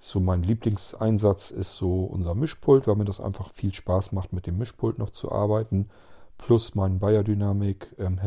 so 0.05 0.19
mein 0.19 0.43
Lieblingseinsatz 0.43 1.53
ist 1.53 1.77
so 1.77 2.03
unser 2.03 2.35
Mischpult, 2.35 2.89
weil 2.89 2.97
mir 2.97 3.05
das 3.05 3.21
einfach 3.21 3.53
viel 3.53 3.73
Spaß 3.73 4.11
macht, 4.11 4.33
mit 4.33 4.49
dem 4.49 4.59
Mischpult 4.59 4.99
noch 4.99 5.11
zu 5.11 5.31
arbeiten. 5.31 5.91
Plus 6.39 6.75
mein 6.75 6.99
Dynamic 6.99 7.95
ähm, 7.99 8.19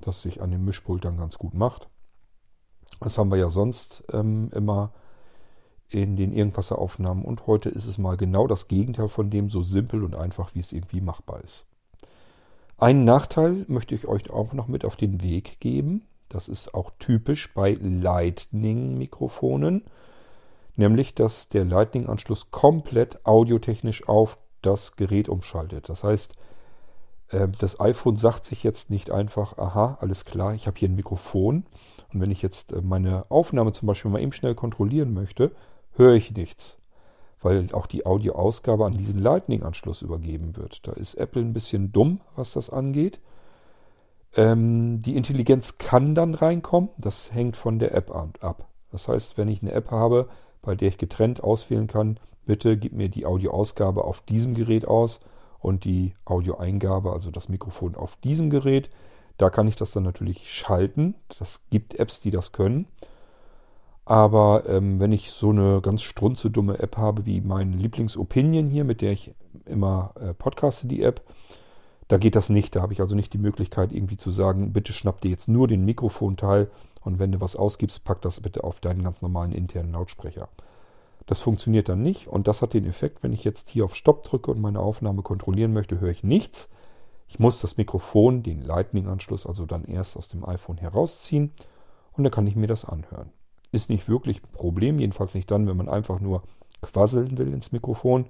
das 0.00 0.22
sich 0.22 0.40
an 0.40 0.50
dem 0.50 0.64
Mischpult 0.64 1.04
dann 1.04 1.18
ganz 1.18 1.36
gut 1.36 1.52
macht. 1.52 1.88
Das 3.00 3.18
haben 3.18 3.30
wir 3.30 3.36
ja 3.36 3.50
sonst 3.50 4.02
ähm, 4.14 4.48
immer 4.54 4.94
in 5.90 6.16
den 6.16 6.32
Irgendwasser-Aufnahmen 6.32 7.26
und 7.26 7.46
heute 7.46 7.68
ist 7.68 7.84
es 7.84 7.98
mal 7.98 8.16
genau 8.16 8.46
das 8.46 8.66
Gegenteil 8.66 9.08
von 9.08 9.28
dem, 9.28 9.50
so 9.50 9.62
simpel 9.62 10.02
und 10.02 10.14
einfach, 10.14 10.54
wie 10.54 10.60
es 10.60 10.72
irgendwie 10.72 11.02
machbar 11.02 11.44
ist. 11.44 11.66
Einen 12.78 13.04
Nachteil 13.04 13.66
möchte 13.68 13.94
ich 13.94 14.08
euch 14.08 14.30
auch 14.30 14.54
noch 14.54 14.68
mit 14.68 14.86
auf 14.86 14.96
den 14.96 15.20
Weg 15.20 15.60
geben. 15.60 16.06
Das 16.30 16.48
ist 16.48 16.72
auch 16.72 16.92
typisch 16.98 17.52
bei 17.52 17.74
Lightning-Mikrofonen 17.74 19.84
nämlich 20.76 21.14
dass 21.14 21.48
der 21.48 21.64
Lightning-Anschluss 21.64 22.50
komplett 22.50 23.24
audiotechnisch 23.26 24.08
auf 24.08 24.38
das 24.62 24.96
Gerät 24.96 25.28
umschaltet. 25.28 25.88
Das 25.88 26.04
heißt, 26.04 26.34
ähm, 27.32 27.52
das 27.58 27.80
iPhone 27.80 28.16
sagt 28.16 28.44
sich 28.44 28.62
jetzt 28.62 28.90
nicht 28.90 29.10
einfach, 29.10 29.58
aha, 29.58 29.98
alles 30.00 30.24
klar, 30.24 30.54
ich 30.54 30.66
habe 30.66 30.78
hier 30.78 30.88
ein 30.88 30.94
Mikrofon 30.94 31.64
und 32.12 32.20
wenn 32.20 32.30
ich 32.30 32.42
jetzt 32.42 32.72
äh, 32.72 32.80
meine 32.80 33.26
Aufnahme 33.30 33.72
zum 33.72 33.86
Beispiel 33.86 34.10
mal 34.10 34.20
eben 34.20 34.32
schnell 34.32 34.54
kontrollieren 34.54 35.12
möchte, 35.12 35.52
höre 35.94 36.14
ich 36.14 36.32
nichts, 36.32 36.78
weil 37.40 37.72
auch 37.72 37.86
die 37.86 38.06
Audioausgabe 38.06 38.84
an 38.84 38.96
diesen 38.96 39.20
Lightning-Anschluss 39.20 40.02
übergeben 40.02 40.56
wird. 40.56 40.86
Da 40.86 40.92
ist 40.92 41.14
Apple 41.14 41.42
ein 41.42 41.52
bisschen 41.52 41.92
dumm, 41.92 42.20
was 42.36 42.52
das 42.52 42.70
angeht. 42.70 43.20
Ähm, 44.34 45.02
die 45.02 45.16
Intelligenz 45.16 45.76
kann 45.78 46.14
dann 46.14 46.34
reinkommen, 46.34 46.90
das 46.96 47.32
hängt 47.32 47.56
von 47.56 47.78
der 47.78 47.94
App 47.94 48.10
ab. 48.14 48.68
Das 48.90 49.08
heißt, 49.08 49.36
wenn 49.36 49.48
ich 49.48 49.62
eine 49.62 49.72
App 49.72 49.90
habe, 49.90 50.28
bei 50.62 50.74
der 50.74 50.88
ich 50.88 50.98
getrennt 50.98 51.42
auswählen 51.42 51.86
kann, 51.86 52.18
bitte 52.46 52.76
gib 52.76 52.92
mir 52.92 53.08
die 53.08 53.26
Audioausgabe 53.26 54.04
auf 54.04 54.20
diesem 54.20 54.54
Gerät 54.54 54.86
aus 54.86 55.20
und 55.58 55.84
die 55.84 56.14
Audioeingabe, 56.24 57.12
also 57.12 57.30
das 57.30 57.48
Mikrofon 57.48 57.94
auf 57.94 58.16
diesem 58.16 58.50
Gerät. 58.50 58.90
Da 59.38 59.50
kann 59.50 59.68
ich 59.68 59.76
das 59.76 59.92
dann 59.92 60.02
natürlich 60.02 60.52
schalten. 60.52 61.14
Das 61.38 61.62
gibt 61.70 61.94
Apps, 61.94 62.20
die 62.20 62.30
das 62.30 62.52
können. 62.52 62.86
Aber 64.04 64.64
ähm, 64.68 64.98
wenn 64.98 65.12
ich 65.12 65.30
so 65.30 65.50
eine 65.50 65.80
ganz 65.80 66.02
strunzedumme 66.02 66.80
App 66.80 66.96
habe 66.96 67.24
wie 67.24 67.40
mein 67.40 67.72
Lieblingsopinion 67.72 68.68
hier, 68.68 68.84
mit 68.84 69.00
der 69.00 69.12
ich 69.12 69.34
immer 69.64 70.12
äh, 70.20 70.34
podcaste, 70.34 70.88
die 70.88 71.02
App, 71.02 71.22
da 72.12 72.18
geht 72.18 72.36
das 72.36 72.50
nicht. 72.50 72.76
Da 72.76 72.82
habe 72.82 72.92
ich 72.92 73.00
also 73.00 73.14
nicht 73.14 73.32
die 73.32 73.38
Möglichkeit, 73.38 73.90
irgendwie 73.90 74.18
zu 74.18 74.30
sagen, 74.30 74.74
bitte 74.74 74.92
schnapp 74.92 75.22
dir 75.22 75.30
jetzt 75.30 75.48
nur 75.48 75.66
den 75.66 75.86
Mikrofonteil 75.86 76.70
und 77.00 77.18
wenn 77.18 77.32
du 77.32 77.40
was 77.40 77.56
ausgibst, 77.56 78.04
pack 78.04 78.20
das 78.20 78.38
bitte 78.40 78.64
auf 78.64 78.80
deinen 78.80 79.02
ganz 79.02 79.22
normalen 79.22 79.52
internen 79.52 79.92
Lautsprecher. 79.92 80.50
Das 81.24 81.40
funktioniert 81.40 81.88
dann 81.88 82.02
nicht 82.02 82.28
und 82.28 82.48
das 82.48 82.60
hat 82.60 82.74
den 82.74 82.84
Effekt, 82.84 83.22
wenn 83.22 83.32
ich 83.32 83.44
jetzt 83.44 83.70
hier 83.70 83.86
auf 83.86 83.96
Stopp 83.96 84.24
drücke 84.24 84.50
und 84.50 84.60
meine 84.60 84.80
Aufnahme 84.80 85.22
kontrollieren 85.22 85.72
möchte, 85.72 86.00
höre 86.00 86.10
ich 86.10 86.22
nichts. 86.22 86.68
Ich 87.28 87.38
muss 87.38 87.62
das 87.62 87.78
Mikrofon, 87.78 88.42
den 88.42 88.60
Lightning-Anschluss, 88.60 89.46
also 89.46 89.64
dann 89.64 89.84
erst 89.84 90.18
aus 90.18 90.28
dem 90.28 90.46
iPhone 90.46 90.76
herausziehen 90.76 91.50
und 92.12 92.24
dann 92.24 92.30
kann 92.30 92.46
ich 92.46 92.56
mir 92.56 92.66
das 92.66 92.84
anhören. 92.84 93.30
Ist 93.70 93.88
nicht 93.88 94.06
wirklich 94.06 94.42
ein 94.42 94.52
Problem, 94.52 94.98
jedenfalls 94.98 95.34
nicht 95.34 95.50
dann, 95.50 95.66
wenn 95.66 95.78
man 95.78 95.88
einfach 95.88 96.20
nur 96.20 96.42
quasseln 96.82 97.38
will 97.38 97.54
ins 97.54 97.72
Mikrofon. 97.72 98.26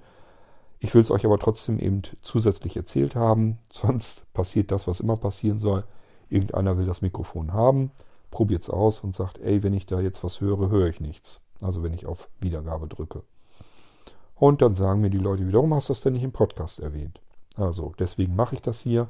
Ich 0.83 0.93
will 0.93 1.01
es 1.01 1.11
euch 1.11 1.25
aber 1.25 1.39
trotzdem 1.39 1.79
eben 1.79 2.01
zusätzlich 2.21 2.75
erzählt 2.75 3.15
haben, 3.15 3.57
sonst 3.71 4.31
passiert 4.33 4.69
das, 4.69 4.85
was 4.85 4.99
immer 4.99 5.15
passieren 5.15 5.57
soll. 5.57 5.85
Irgendeiner 6.29 6.77
will 6.77 6.85
das 6.85 7.01
Mikrofon 7.01 7.53
haben, 7.53 7.91
probiert 8.31 8.63
es 8.63 8.69
aus 8.69 8.99
und 8.99 9.15
sagt, 9.15 9.39
ey, 9.39 9.63
wenn 9.63 9.73
ich 9.73 9.85
da 9.85 10.01
jetzt 10.01 10.23
was 10.25 10.41
höre, 10.41 10.69
höre 10.69 10.87
ich 10.87 10.99
nichts. 10.99 11.39
Also 11.61 11.83
wenn 11.83 11.93
ich 11.93 12.05
auf 12.05 12.27
Wiedergabe 12.41 12.87
drücke. 12.87 13.23
Und 14.35 14.61
dann 14.61 14.75
sagen 14.75 14.99
mir 14.99 15.09
die 15.09 15.19
Leute 15.19 15.53
warum 15.53 15.73
hast 15.73 15.87
du 15.87 15.93
das 15.93 16.01
denn 16.01 16.13
nicht 16.13 16.23
im 16.23 16.33
Podcast 16.33 16.79
erwähnt? 16.79 17.21
Also 17.55 17.93
deswegen 17.97 18.35
mache 18.35 18.55
ich 18.55 18.61
das 18.61 18.81
hier. 18.81 19.07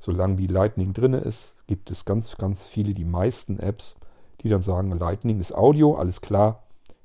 Solange 0.00 0.36
wie 0.36 0.46
Lightning 0.46 0.92
drin 0.92 1.14
ist, 1.14 1.54
gibt 1.66 1.90
es 1.90 2.04
ganz, 2.04 2.36
ganz 2.36 2.66
viele, 2.66 2.92
die 2.92 3.06
meisten 3.06 3.58
Apps, 3.58 3.96
die 4.42 4.50
dann 4.50 4.60
sagen, 4.60 4.90
Lightning 4.90 5.40
ist 5.40 5.54
Audio, 5.54 5.94
alles 5.94 6.20
klar. 6.20 6.64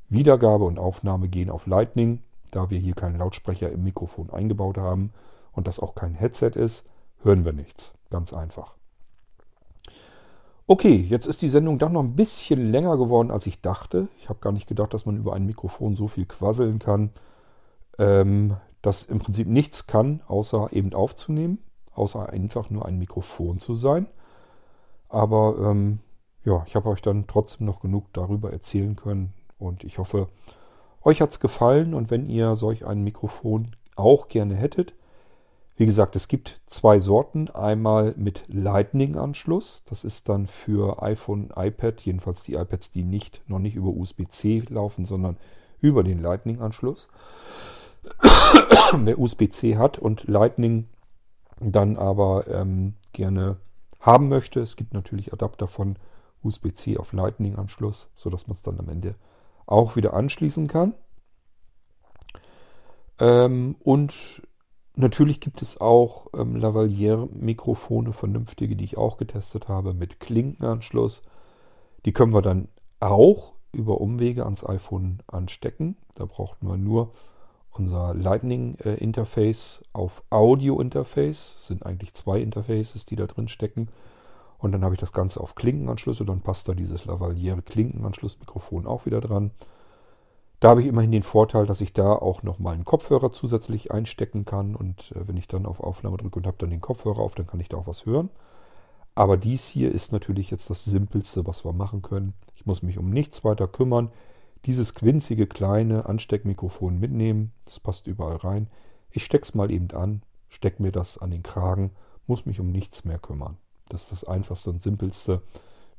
Wiedergabe 0.10 0.65
und 0.65 0.77
Aufnahme 0.77 1.29
gehen 1.29 1.49
auf 1.49 1.67
Lightning, 1.67 2.19
da 2.51 2.69
wir 2.69 2.79
hier 2.79 2.95
keinen 2.95 3.17
Lautsprecher 3.17 3.71
im 3.71 3.83
Mikrofon 3.83 4.29
eingebaut 4.29 4.77
haben 4.77 5.12
und 5.53 5.67
das 5.67 5.79
auch 5.79 5.95
kein 5.95 6.13
Headset 6.13 6.51
ist, 6.55 6.85
hören 7.23 7.45
wir 7.45 7.53
nichts. 7.53 7.93
Ganz 8.09 8.33
einfach. 8.33 8.73
Okay, 10.67 10.95
jetzt 10.95 11.25
ist 11.25 11.41
die 11.41 11.49
Sendung 11.49 11.79
doch 11.79 11.89
noch 11.89 12.03
ein 12.03 12.15
bisschen 12.15 12.71
länger 12.71 12.95
geworden, 12.97 13.31
als 13.31 13.47
ich 13.47 13.59
dachte. 13.59 14.07
Ich 14.19 14.29
habe 14.29 14.39
gar 14.39 14.51
nicht 14.51 14.67
gedacht, 14.67 14.93
dass 14.93 15.05
man 15.05 15.17
über 15.17 15.33
ein 15.33 15.47
Mikrofon 15.47 15.95
so 15.95 16.07
viel 16.07 16.25
quasseln 16.25 16.77
kann, 16.77 17.09
ähm, 17.97 18.55
das 18.83 19.03
im 19.03 19.17
Prinzip 19.17 19.47
nichts 19.47 19.88
kann, 19.88 20.21
außer 20.27 20.69
eben 20.71 20.93
aufzunehmen, 20.93 21.57
außer 21.95 22.29
einfach 22.29 22.69
nur 22.69 22.85
ein 22.85 22.99
Mikrofon 22.99 23.59
zu 23.59 23.75
sein. 23.75 24.05
Aber 25.09 25.57
ähm, 25.59 26.01
ja, 26.45 26.63
ich 26.67 26.75
habe 26.75 26.89
euch 26.89 27.01
dann 27.01 27.25
trotzdem 27.27 27.65
noch 27.65 27.79
genug 27.79 28.05
darüber 28.13 28.51
erzählen 28.51 28.95
können 28.95 29.33
und 29.57 29.83
ich 29.83 29.97
hoffe, 29.97 30.27
euch 31.03 31.21
hat 31.21 31.31
es 31.31 31.39
gefallen 31.39 31.93
und 31.93 32.12
wenn 32.12 32.29
ihr 32.29 32.55
solch 32.55 32.85
ein 32.85 33.03
Mikrofon 33.03 33.75
auch 33.95 34.27
gerne 34.27 34.55
hättet, 34.55 34.93
wie 35.79 35.85
gesagt, 35.85 36.17
es 36.17 36.27
gibt 36.27 36.59
zwei 36.67 36.99
Sorten. 36.99 37.49
Einmal 37.51 38.13
mit 38.17 38.43
Lightning-Anschluss. 38.49 39.81
Das 39.85 40.03
ist 40.03 40.27
dann 40.27 40.45
für 40.45 41.01
iPhone, 41.01 41.53
iPad, 41.55 42.01
jedenfalls 42.01 42.43
die 42.43 42.55
iPads, 42.55 42.91
die 42.91 43.05
nicht, 43.05 43.41
noch 43.47 43.59
nicht 43.59 43.75
über 43.75 43.88
USB-C 43.88 44.65
laufen, 44.67 45.05
sondern 45.05 45.38
über 45.79 46.03
den 46.03 46.19
Lightning-Anschluss. 46.19 47.07
Wer 48.93 49.17
USB-C 49.17 49.77
hat 49.77 49.97
und 49.97 50.27
Lightning 50.27 50.89
dann 51.62 51.95
aber 51.95 52.47
ähm, 52.49 52.95
gerne 53.13 53.55
haben 54.01 54.27
möchte, 54.27 54.59
es 54.59 54.75
gibt 54.75 54.93
natürlich 54.93 55.31
Adapter 55.31 55.69
von 55.69 55.95
USB-C 56.43 56.97
auf 56.97 57.13
Lightning-Anschluss, 57.13 58.09
sodass 58.17 58.47
man 58.47 58.55
es 58.55 58.63
dann 58.63 58.79
am 58.79 58.89
Ende 58.89 59.15
auch 59.69 59.95
wieder 59.95 60.13
anschließen 60.13 60.67
kann. 60.67 60.93
Ähm, 63.19 63.75
und 63.84 64.13
Natürlich 64.99 65.39
gibt 65.39 65.62
es 65.62 65.79
auch 65.79 66.27
ähm, 66.34 66.58
Lavalier-Mikrofone, 66.58 68.12
vernünftige, 68.12 68.75
die 68.75 68.84
ich 68.84 68.97
auch 68.97 69.15
getestet 69.15 69.69
habe, 69.69 69.93
mit 69.93 70.19
Klinkenanschluss. 70.19 71.21
Die 72.05 72.12
können 72.12 72.34
wir 72.34 72.41
dann 72.41 72.67
auch 72.99 73.53
über 73.71 74.01
Umwege 74.01 74.43
ans 74.43 74.65
iPhone 74.65 75.19
anstecken. 75.25 75.95
Da 76.15 76.25
braucht 76.25 76.63
man 76.63 76.84
nur 76.84 77.13
unser 77.71 78.13
Lightning-Interface 78.13 79.86
auf 79.93 80.21
Audio-Interface. 80.32 81.65
Sind 81.65 81.86
eigentlich 81.86 82.13
zwei 82.13 82.41
Interfaces, 82.41 83.05
die 83.05 83.15
da 83.15 83.25
drin 83.25 83.47
stecken. 83.47 83.88
Und 84.59 84.73
dann 84.73 84.83
habe 84.83 84.93
ich 84.93 84.99
das 84.99 85.13
Ganze 85.13 85.39
auf 85.39 85.55
Klinkenanschluss 85.55 86.21
und 86.21 86.27
dann 86.27 86.41
passt 86.41 86.67
da 86.67 86.73
dieses 86.73 87.05
Lavalier-Klinkenanschlussmikrofon 87.05 88.85
auch 88.85 89.05
wieder 89.05 89.21
dran. 89.21 89.51
Da 90.59 90.69
habe 90.69 90.81
ich 90.81 90.87
immerhin 90.87 91.13
den 91.13 91.23
Vorteil, 91.23 91.65
dass 91.65 91.79
ich 91.79 91.93
da 91.93 92.11
auch 92.11 92.43
nochmal 92.43 92.73
einen 92.73 92.83
Kopfhörer 92.83 93.31
zusätzlich 93.31 93.91
einstecken 93.91 94.43
kann. 94.43 94.75
Und 94.75 95.13
äh, 95.13 95.27
wenn 95.27 95.37
ich 95.37 95.47
dann 95.47 95.65
auf 95.65 95.79
Aufnahme 95.79 96.17
drücke 96.17 96.39
und 96.39 96.47
habe 96.47 96.57
dann 96.59 96.69
den 96.69 96.81
Kopfhörer 96.81 97.19
auf, 97.19 97.35
dann 97.35 97.47
kann 97.47 97.61
ich 97.61 97.69
da 97.69 97.77
auch 97.77 97.87
was 97.87 98.05
hören. 98.05 98.29
Aber 99.15 99.37
dies 99.37 99.67
hier 99.67 99.93
ist 99.93 100.11
natürlich 100.11 100.51
jetzt 100.51 100.69
das 100.69 100.83
Simpelste, 100.83 101.47
was 101.47 101.63
wir 101.63 101.73
machen 101.73 102.01
können. 102.01 102.33
Ich 102.55 102.65
muss 102.65 102.83
mich 102.83 102.97
um 102.97 103.09
nichts 103.09 103.45
weiter 103.45 103.67
kümmern. 103.67 104.11
Dieses 104.65 104.93
winzige 105.01 105.47
kleine 105.47 106.05
Ansteckmikrofon 106.05 106.99
mitnehmen. 106.99 107.53
Das 107.63 107.79
passt 107.79 108.07
überall 108.07 108.35
rein. 108.35 108.67
Ich 109.11 109.23
stecke 109.23 109.43
es 109.43 109.55
mal 109.55 109.71
eben 109.71 109.89
an, 109.91 110.23
stecke 110.49 110.81
mir 110.83 110.91
das 110.91 111.17
an 111.17 111.31
den 111.31 111.43
Kragen, 111.43 111.91
muss 112.27 112.45
mich 112.45 112.59
um 112.59 112.71
nichts 112.71 113.05
mehr 113.05 113.17
kümmern. 113.17 113.57
Das 113.89 114.04
ist 114.04 114.12
das 114.12 114.23
einfachste 114.23 114.69
und 114.69 114.84
simpelste, 114.84 115.41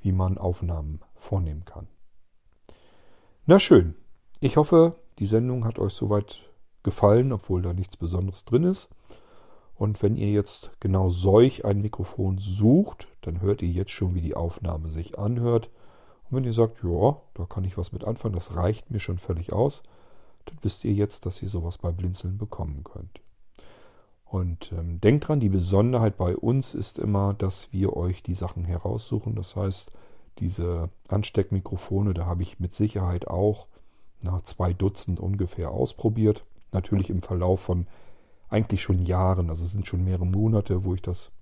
wie 0.00 0.12
man 0.12 0.38
Aufnahmen 0.38 1.00
vornehmen 1.14 1.64
kann. 1.64 1.88
Na 3.46 3.58
schön, 3.58 3.94
ich 4.40 4.56
hoffe, 4.56 4.94
die 5.18 5.26
Sendung 5.26 5.64
hat 5.64 5.78
euch 5.78 5.92
soweit 5.92 6.40
gefallen, 6.82 7.32
obwohl 7.32 7.62
da 7.62 7.72
nichts 7.72 7.96
Besonderes 7.96 8.44
drin 8.44 8.64
ist. 8.64 8.88
Und 9.74 10.02
wenn 10.02 10.16
ihr 10.16 10.30
jetzt 10.30 10.70
genau 10.80 11.08
solch 11.08 11.64
ein 11.64 11.80
Mikrofon 11.80 12.38
sucht, 12.38 13.08
dann 13.22 13.40
hört 13.40 13.62
ihr 13.62 13.68
jetzt 13.68 13.90
schon, 13.90 14.14
wie 14.14 14.20
die 14.20 14.36
Aufnahme 14.36 14.90
sich 14.90 15.18
anhört. 15.18 15.70
Und 16.30 16.36
wenn 16.36 16.44
ihr 16.44 16.52
sagt, 16.52 16.82
ja, 16.82 17.16
da 17.34 17.44
kann 17.46 17.64
ich 17.64 17.76
was 17.76 17.92
mit 17.92 18.04
anfangen, 18.04 18.34
das 18.34 18.54
reicht 18.54 18.90
mir 18.90 19.00
schon 19.00 19.18
völlig 19.18 19.52
aus, 19.52 19.82
dann 20.44 20.58
wisst 20.62 20.84
ihr 20.84 20.92
jetzt, 20.92 21.26
dass 21.26 21.42
ihr 21.42 21.48
sowas 21.48 21.78
bei 21.78 21.90
Blinzeln 21.92 22.38
bekommen 22.38 22.84
könnt. 22.84 23.20
Und 24.30 24.70
ähm, 24.70 25.00
denkt 25.00 25.26
dran, 25.26 25.40
die 25.40 25.48
Besonderheit 25.48 26.16
bei 26.16 26.36
uns 26.36 26.72
ist 26.72 27.00
immer, 27.00 27.34
dass 27.34 27.72
wir 27.72 27.96
euch 27.96 28.22
die 28.22 28.34
Sachen 28.34 28.64
heraussuchen. 28.64 29.34
Das 29.34 29.56
heißt, 29.56 29.90
diese 30.38 30.88
Ansteckmikrofone, 31.08 32.14
da 32.14 32.26
habe 32.26 32.42
ich 32.42 32.60
mit 32.60 32.72
Sicherheit 32.72 33.26
auch 33.26 33.66
na, 34.22 34.40
zwei 34.44 34.72
Dutzend 34.72 35.18
ungefähr 35.18 35.72
ausprobiert. 35.72 36.44
Natürlich 36.70 37.10
im 37.10 37.22
Verlauf 37.22 37.58
von 37.60 37.88
eigentlich 38.48 38.82
schon 38.82 39.02
Jahren, 39.02 39.50
also 39.50 39.64
es 39.64 39.72
sind 39.72 39.88
schon 39.88 40.04
mehrere 40.04 40.26
Monate, 40.26 40.84
wo 40.84 40.94
ich 40.94 41.02
das 41.02 41.32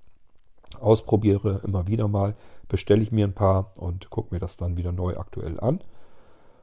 ausprobiere, 0.81 1.61
immer 1.65 1.89
wieder 1.89 2.09
mal, 2.09 2.37
bestelle 2.69 3.03
ich 3.03 3.13
mir 3.13 3.27
ein 3.27 3.35
paar 3.35 3.73
und 3.77 4.09
gucke 4.09 4.35
mir 4.35 4.41
das 4.41 4.57
dann 4.57 4.79
wieder 4.79 4.93
neu 4.93 5.19
aktuell 5.19 5.61
an. 5.61 5.83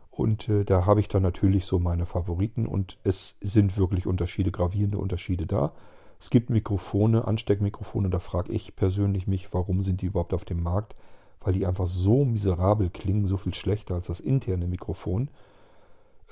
Und 0.10 0.50
äh, 0.50 0.66
da 0.66 0.88
habe 0.88 1.02
ich 1.02 1.08
dann 1.08 1.22
natürlich 1.22 1.68
so 1.68 1.78
meine 1.78 2.08
Favoriten 2.08 2.66
und 2.66 2.98
es 3.04 3.38
sind 3.42 3.78
wirklich 3.78 4.08
Unterschiede, 4.08 4.50
gravierende 4.50 4.98
Unterschiede 4.98 5.46
da. 5.46 5.72
Es 6.20 6.30
gibt 6.30 6.50
Mikrofone, 6.50 7.28
Ansteckmikrofone, 7.28 8.10
da 8.10 8.20
frage 8.20 8.52
ich 8.52 8.76
persönlich 8.76 9.28
mich, 9.28 9.54
warum 9.54 9.84
sind 9.84 10.02
die 10.02 10.08
überhaupt 10.08 10.34
auf 10.34 10.46
dem 10.46 10.64
Markt? 10.64 10.96
Weil 11.42 11.54
die 11.54 11.66
einfach 11.66 11.88
so 11.88 12.26
miserabel 12.26 12.90
klingen, 12.90 13.28
so 13.28 13.38
viel 13.38 13.54
schlechter 13.54 13.96
als 13.96 14.08
das 14.08 14.20
interne 14.20 14.68
Mikrofon 14.68 15.30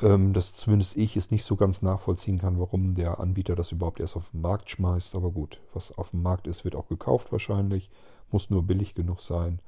ähm, 0.02 0.34
dass 0.34 0.54
zumindest 0.54 0.98
ich 0.98 1.16
es 1.16 1.32
nicht 1.32 1.46
so 1.46 1.56
ganz 1.56 1.82
nachvollziehen 1.82 2.40
kann, 2.40 2.60
warum 2.60 2.96
der 2.96 3.20
Anbieter 3.20 3.56
das 3.56 3.72
überhaupt 3.72 4.00
erst 4.00 4.18
auf 4.18 4.32
den 4.32 4.42
Markt 4.42 4.70
schmeißt. 4.70 5.16
Aber 5.16 5.32
gut, 5.32 5.62
was 5.74 5.98
auf 5.98 6.10
dem 6.12 6.22
Markt 6.22 6.48
ist, 6.48 6.66
wird 6.66 6.76
auch 6.76 6.88
gekauft 6.88 7.32
wahrscheinlich, 7.32 7.90
muss 8.32 8.50
nur 8.50 8.64
billig 8.64 8.96
genug 8.96 9.22
sein. 9.22 9.60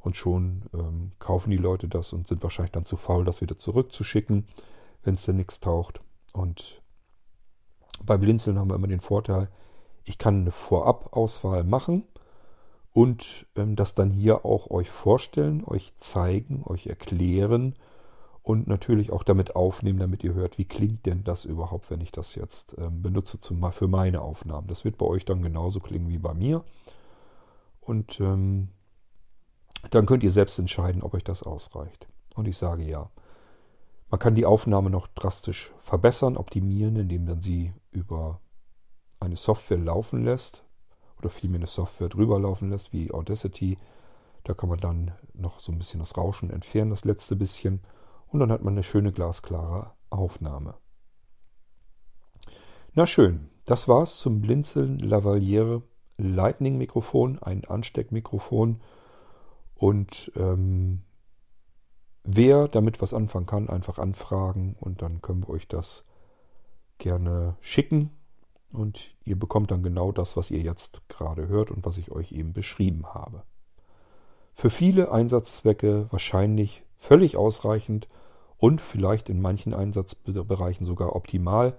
Und 0.00 0.16
schon 0.16 0.62
ähm, 0.74 1.12
kaufen 1.20 1.50
die 1.50 1.56
Leute 1.56 1.88
das 1.88 2.12
und 2.12 2.26
sind 2.26 2.42
wahrscheinlich 2.42 2.72
dann 2.72 2.84
zu 2.84 2.96
faul, 2.96 3.24
das 3.24 3.40
wieder 3.40 3.56
zurückzuschicken, 3.56 4.46
wenn 5.04 5.14
es 5.14 5.24
denn 5.24 5.36
nichts 5.36 5.60
taucht. 5.60 6.00
Und 6.32 6.81
bei 8.04 8.16
Blinzeln 8.16 8.58
haben 8.58 8.70
wir 8.70 8.76
immer 8.76 8.88
den 8.88 9.00
Vorteil, 9.00 9.48
ich 10.04 10.18
kann 10.18 10.42
eine 10.42 10.50
Vorabauswahl 10.50 11.64
machen 11.64 12.04
und 12.92 13.46
ähm, 13.56 13.76
das 13.76 13.94
dann 13.94 14.10
hier 14.10 14.44
auch 14.44 14.70
euch 14.70 14.90
vorstellen, 14.90 15.64
euch 15.64 15.94
zeigen, 15.96 16.62
euch 16.66 16.86
erklären 16.86 17.74
und 18.42 18.66
natürlich 18.66 19.12
auch 19.12 19.22
damit 19.22 19.54
aufnehmen, 19.54 20.00
damit 20.00 20.24
ihr 20.24 20.34
hört, 20.34 20.58
wie 20.58 20.64
klingt 20.64 21.06
denn 21.06 21.22
das 21.24 21.44
überhaupt, 21.44 21.90
wenn 21.90 22.00
ich 22.00 22.12
das 22.12 22.34
jetzt 22.34 22.74
ähm, 22.78 23.00
benutze 23.02 23.40
zum, 23.40 23.72
für 23.72 23.88
meine 23.88 24.20
Aufnahmen. 24.20 24.66
Das 24.66 24.84
wird 24.84 24.98
bei 24.98 25.06
euch 25.06 25.24
dann 25.24 25.42
genauso 25.42 25.80
klingen 25.80 26.08
wie 26.08 26.18
bei 26.18 26.34
mir. 26.34 26.64
Und 27.80 28.20
ähm, 28.20 28.68
dann 29.90 30.06
könnt 30.06 30.22
ihr 30.22 30.30
selbst 30.30 30.58
entscheiden, 30.58 31.02
ob 31.02 31.14
euch 31.14 31.24
das 31.24 31.42
ausreicht. 31.42 32.08
Und 32.34 32.48
ich 32.48 32.56
sage 32.56 32.84
ja. 32.84 33.10
Man 34.10 34.18
kann 34.18 34.34
die 34.34 34.44
Aufnahme 34.44 34.90
noch 34.90 35.06
drastisch 35.06 35.72
verbessern, 35.80 36.36
optimieren, 36.36 36.96
indem 36.96 37.24
man 37.24 37.40
sie 37.40 37.72
über 37.92 38.40
eine 39.20 39.36
Software 39.36 39.78
laufen 39.78 40.24
lässt 40.24 40.64
oder 41.18 41.30
vielmehr 41.30 41.60
eine 41.60 41.66
Software 41.66 42.08
drüber 42.08 42.40
laufen 42.40 42.70
lässt, 42.70 42.92
wie 42.92 43.12
Audacity. 43.12 43.78
Da 44.44 44.54
kann 44.54 44.68
man 44.68 44.80
dann 44.80 45.12
noch 45.34 45.60
so 45.60 45.70
ein 45.70 45.78
bisschen 45.78 46.00
das 46.00 46.16
Rauschen 46.16 46.50
entfernen, 46.50 46.90
das 46.90 47.04
letzte 47.04 47.36
bisschen. 47.36 47.80
Und 48.26 48.40
dann 48.40 48.50
hat 48.50 48.62
man 48.62 48.74
eine 48.74 48.82
schöne 48.82 49.12
glasklare 49.12 49.92
Aufnahme. 50.10 50.74
Na 52.94 53.06
schön, 53.06 53.48
das 53.64 53.88
war's 53.88 54.18
zum 54.18 54.40
Blinzeln 54.40 54.98
Lavaliere 54.98 55.82
Lightning 56.18 56.78
Mikrofon, 56.78 57.38
ein 57.38 57.64
Ansteckmikrofon. 57.64 58.80
Und 59.74 60.32
ähm, 60.36 61.02
wer 62.24 62.68
damit 62.68 63.00
was 63.00 63.14
anfangen 63.14 63.46
kann, 63.46 63.68
einfach 63.68 63.98
anfragen 63.98 64.76
und 64.78 65.02
dann 65.02 65.22
können 65.22 65.42
wir 65.42 65.50
euch 65.50 65.68
das 65.68 66.04
gerne 67.02 67.56
schicken. 67.60 68.10
Und 68.72 69.14
ihr 69.24 69.38
bekommt 69.38 69.70
dann 69.70 69.82
genau 69.82 70.12
das, 70.12 70.34
was 70.36 70.50
ihr 70.50 70.60
jetzt 70.60 71.06
gerade 71.10 71.48
hört 71.48 71.70
und 71.70 71.84
was 71.84 71.98
ich 71.98 72.10
euch 72.10 72.32
eben 72.32 72.54
beschrieben 72.54 73.04
habe. 73.12 73.42
Für 74.54 74.70
viele 74.70 75.12
Einsatzzwecke 75.12 76.06
wahrscheinlich 76.10 76.82
völlig 76.96 77.36
ausreichend 77.36 78.08
und 78.56 78.80
vielleicht 78.80 79.28
in 79.28 79.42
manchen 79.42 79.74
Einsatzbereichen 79.74 80.86
sogar 80.86 81.14
optimal. 81.14 81.76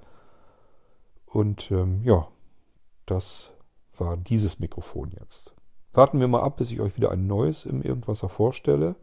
Und 1.25 1.71
ähm, 1.71 2.01
ja, 2.03 2.27
das 3.07 3.51
war 3.97 4.17
dieses 4.17 4.59
Mikrofon 4.59 5.11
jetzt. 5.19 5.55
Warten 5.93 6.19
wir 6.19 6.27
mal 6.27 6.41
ab, 6.41 6.57
bis 6.57 6.71
ich 6.71 6.79
euch 6.79 6.95
wieder 6.95 7.09
ein 7.09 7.25
neues 7.25 7.65
im 7.65 7.81
Irgendwasser 7.81 8.29
vorstelle. 8.29 8.95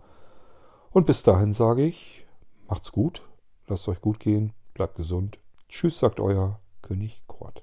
Und 0.90 1.06
bis 1.06 1.22
dahin 1.22 1.54
sage 1.54 1.84
ich, 1.84 2.26
macht's 2.68 2.92
gut, 2.92 3.22
lasst 3.66 3.88
euch 3.88 4.00
gut 4.00 4.20
gehen, 4.20 4.52
bleibt 4.74 4.96
gesund. 4.96 5.39
Tschüss, 5.70 6.00
sagt 6.00 6.18
euer 6.18 6.58
König 6.82 7.22
Kurt. 7.28 7.62